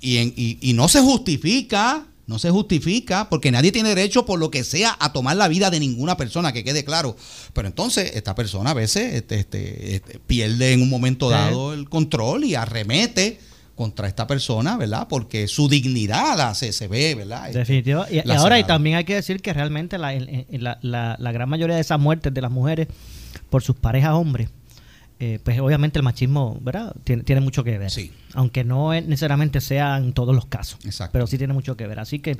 [0.00, 4.50] Y, en- y no se justifica, no se justifica, porque nadie tiene derecho por lo
[4.50, 7.16] que sea a tomar la vida de ninguna persona, que quede claro.
[7.52, 11.88] Pero entonces esta persona a veces este, este, este, pierde en un momento dado el
[11.88, 13.40] control y arremete
[13.74, 15.08] contra esta persona, ¿verdad?
[15.08, 17.50] Porque su dignidad la- se, se ve, ¿verdad?
[17.50, 18.04] Definitivo.
[18.10, 21.32] Y, ahora y también hay que decir que realmente la, en- en la, la- la
[21.32, 22.86] gran mayoría de esas muertes de las mujeres
[23.50, 24.50] por sus parejas hombres,
[25.24, 26.92] eh, pues obviamente el machismo, ¿verdad?
[27.04, 27.90] Tiene, tiene mucho que ver.
[27.92, 28.10] Sí.
[28.34, 30.80] Aunque no es- necesariamente sea en todos los casos.
[30.84, 31.12] Exacto.
[31.12, 32.00] Pero sí tiene mucho que ver.
[32.00, 32.36] Así que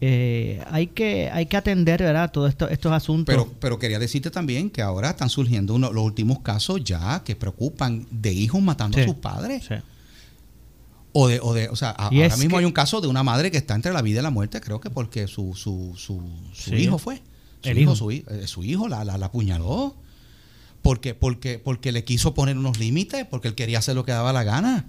[0.00, 2.30] eh, hay que hay que atender, ¿verdad?
[2.30, 3.32] Todos esto, estos asuntos.
[3.34, 7.34] Pero, pero quería decirte también que ahora están surgiendo uno- los últimos casos ya que
[7.34, 9.02] preocupan de hijos matando Sí.
[9.02, 9.64] a sus padres.
[9.66, 9.74] Sí.
[11.12, 13.50] O de, o de, o sea, a- ahora mismo hay un caso de una madre
[13.50, 16.74] que está entre la vida y la muerte, creo que porque su, su, su, su
[16.74, 17.22] hijo fue.
[17.62, 17.96] Su El hijo, hijo.
[17.96, 19.96] Su, eh, su hijo la, la, la apuñaló.
[20.86, 24.32] Porque, porque, porque le quiso poner unos límites, porque él quería hacer lo que daba
[24.32, 24.86] la gana.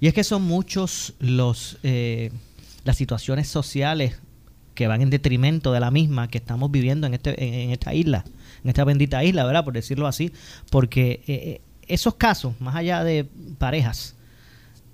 [0.00, 2.32] Y es que son muchos los eh,
[2.84, 4.18] las situaciones sociales
[4.74, 8.24] que van en detrimento de la misma que estamos viviendo en este en, esta isla,
[8.64, 9.64] en esta bendita isla, ¿verdad?
[9.64, 10.32] Por decirlo así,
[10.70, 13.24] porque eh, eh, esos casos, más allá de
[13.58, 14.16] parejas,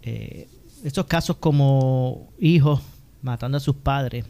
[0.03, 0.49] eh,
[0.85, 2.81] esos casos como hijos
[3.23, 4.27] matando a sus padres,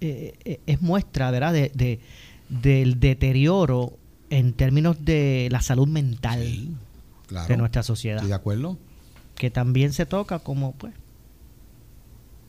[0.00, 1.52] eh, es muestra, ¿verdad?
[1.52, 2.00] De-
[2.48, 3.92] del deterioro
[4.30, 6.70] en términos de la salud mental Sí,
[7.26, 7.48] claro.
[7.48, 8.78] de nuestra sociedad Estoy de acuerdo.
[9.34, 10.94] que también se toca como pues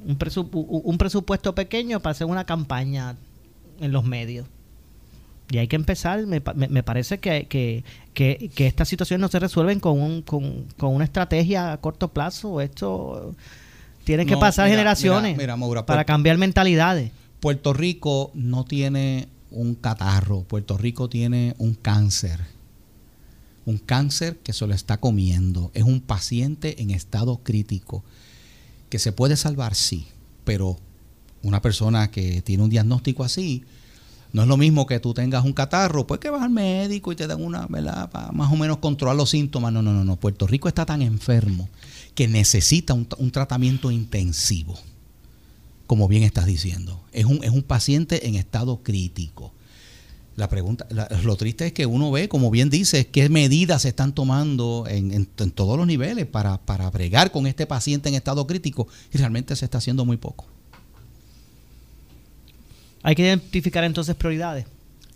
[0.06, 3.16] un, presu- u- un presupuesto pequeño para hacer una campaña
[3.80, 4.48] en los medios.
[5.52, 9.28] Y hay que empezar, me, me- me parece que, que, que, que estas situaciones no
[9.30, 12.62] se resuelven con, un, con, con una estrategia a corto plazo.
[12.62, 13.34] Esto
[14.04, 17.12] Tienen que No, pasar mira, generaciones mira, mira, Maura, para Puerto- cambiar mentalidades.
[17.40, 22.40] Puerto Rico no tiene un catarro, Puerto Rico tiene un cáncer.
[23.66, 25.72] Un cáncer que se lo está comiendo.
[25.74, 28.04] Es un paciente en estado crítico.
[28.90, 30.08] Que se puede salvar, sí,
[30.44, 30.78] pero
[31.44, 33.64] una persona que tiene un diagnóstico así,
[34.32, 37.16] no es lo mismo que tú tengas un catarro, pues que vas al médico y
[37.16, 38.10] te dan una, ¿verdad?
[38.12, 39.74] Para más o menos controlar los síntomas.
[39.74, 40.16] No, no, no, no.
[40.18, 41.70] Puerto Rico está tan enfermo
[42.14, 44.78] que necesita un, un tratamiento intensivo
[45.90, 47.02] como bien estás diciendo.
[47.14, 49.52] Es un, es un paciente en estado crítico.
[50.36, 53.88] La pregunta, la- lo triste es que uno ve, como bien dices, qué medidas se
[53.90, 58.14] están tomando en, en- en todos los niveles para, para bregar con este paciente en
[58.14, 60.46] estado crítico y realmente se está haciendo muy poco.
[63.02, 64.66] Hay que identificar entonces prioridades.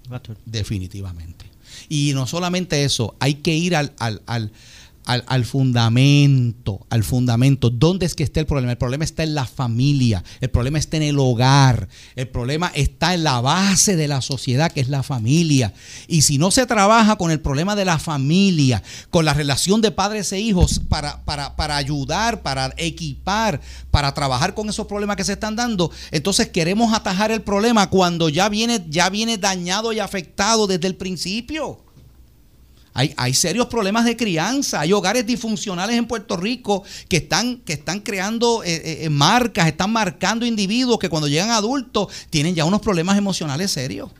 [0.10, 0.38] Pastor.
[0.44, 1.46] Definitivamente.
[1.88, 4.52] Y no solamente eso, hay que ir al, al, al,
[5.06, 7.70] al- al fundamento, al fundamento.
[7.70, 8.72] ¿Dónde es que está el problema?
[8.72, 13.14] El problema está en la familia, el problema está en el hogar, el problema está
[13.14, 15.74] en la base de la sociedad, que es la familia.
[16.08, 19.92] Y si no se trabaja con el problema de la familia, con la relación de
[19.92, 25.24] padres e hijos, para, para, para ayudar, para equipar, para trabajar con esos problemas que
[25.24, 30.00] se están dando, entonces queremos atajar el problema cuando ya viene, ya viene dañado y
[30.00, 31.83] afectado desde el principio.
[32.94, 37.74] Hay, hay serios problemas de crianza, hay hogares disfuncionales en Puerto Rico que están, que
[37.74, 42.66] están creando eh, eh, eh, marcas, están marcando individuos que cuando llegan adultos tienen ya
[42.66, 44.12] unos problemas emocionales serios.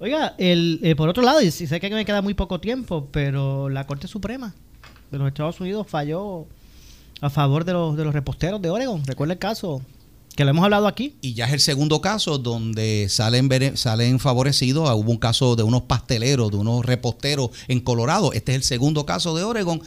[0.00, 3.68] Oiga, el, eh, por otro lado, y sé que me queda muy poco tiempo, pero
[3.68, 4.54] la Corte Suprema
[5.10, 6.46] de los Estados Unidos falló
[7.20, 9.04] a favor de los, de los reposteros de Oregon.
[9.04, 9.82] Recuerda el caso
[10.38, 11.16] que lo hemos hablado aquí.
[11.20, 14.88] Y ya es el segundo caso donde salen, salen favorecidos.
[14.88, 18.32] Ah, Hubo un caso de unos pasteleros, de unos reposteros en Colorado.
[18.32, 19.82] Este es el segundo caso de Oregon.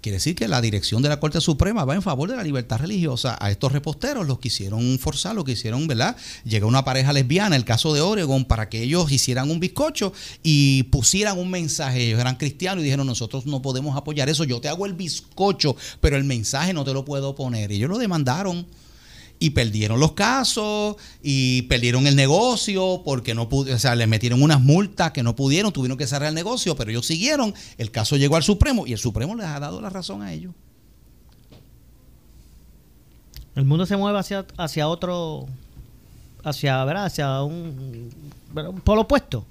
[0.00, 2.78] Quiere decir que la dirección de la Corte Suprema va en favor de la libertad
[2.78, 3.36] religiosa.
[3.40, 6.16] A estos reposteros los quisieron forzar, los quisieron, ¿verdad?
[6.44, 10.12] Llegó una pareja lesbiana, el caso de Oregon, para que ellos hicieran un bizcocho
[10.44, 12.06] y pusieran un mensaje.
[12.06, 14.44] Ellos eran cristianos y dijeron, nosotros no podemos apoyar eso.
[14.44, 17.72] Yo te hago el bizcocho, pero el mensaje no te lo puedo poner.
[17.72, 18.64] Y ellos lo demandaron
[19.38, 24.42] y perdieron los casos y perdieron el negocio porque no pudieron, o sea, les metieron
[24.42, 28.16] unas multas que no pudieron, tuvieron que cerrar el negocio, pero ellos siguieron, el caso
[28.16, 30.54] llegó al Supremo y el Supremo les ha dado la razón a ellos.
[33.54, 35.46] El mundo se mueve hacia, hacia otro,
[36.44, 37.06] hacia, ¿verdad?
[37.06, 38.10] Hacia un,
[38.54, 39.44] un polo opuesto.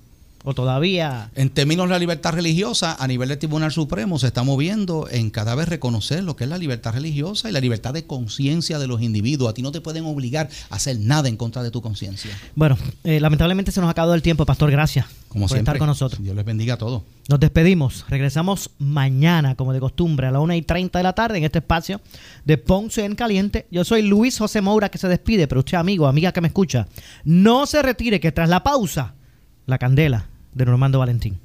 [0.43, 1.29] O todavía...
[1.35, 5.29] En términos de la libertad religiosa, a nivel del Tribunal Supremo se está moviendo en
[5.29, 8.87] cada vez reconocer lo que es la libertad religiosa y la libertad de conciencia de
[8.87, 9.49] los individuos.
[9.49, 12.31] A ti no te pueden obligar a hacer nada en contra de tu conciencia.
[12.55, 14.71] Bueno, eh, lamentablemente se nos ha acabado el tiempo, Pastor.
[14.71, 15.59] Gracias Como por siempre.
[15.59, 16.21] estar con nosotros.
[16.21, 17.03] Dios les bendiga a todos.
[17.29, 18.05] Nos despedimos.
[18.07, 21.59] Regresamos mañana, como de costumbre, a las 1 y 30 de la tarde en este
[21.59, 21.99] espacio
[22.45, 23.67] de Ponce en Caliente.
[23.69, 26.87] Yo soy Luis José Moura que se despide, pero usted, amigo, amiga que me escucha,
[27.25, 29.13] no se retire, que tras la pausa,
[29.67, 31.39] la candela de Normando Valentín.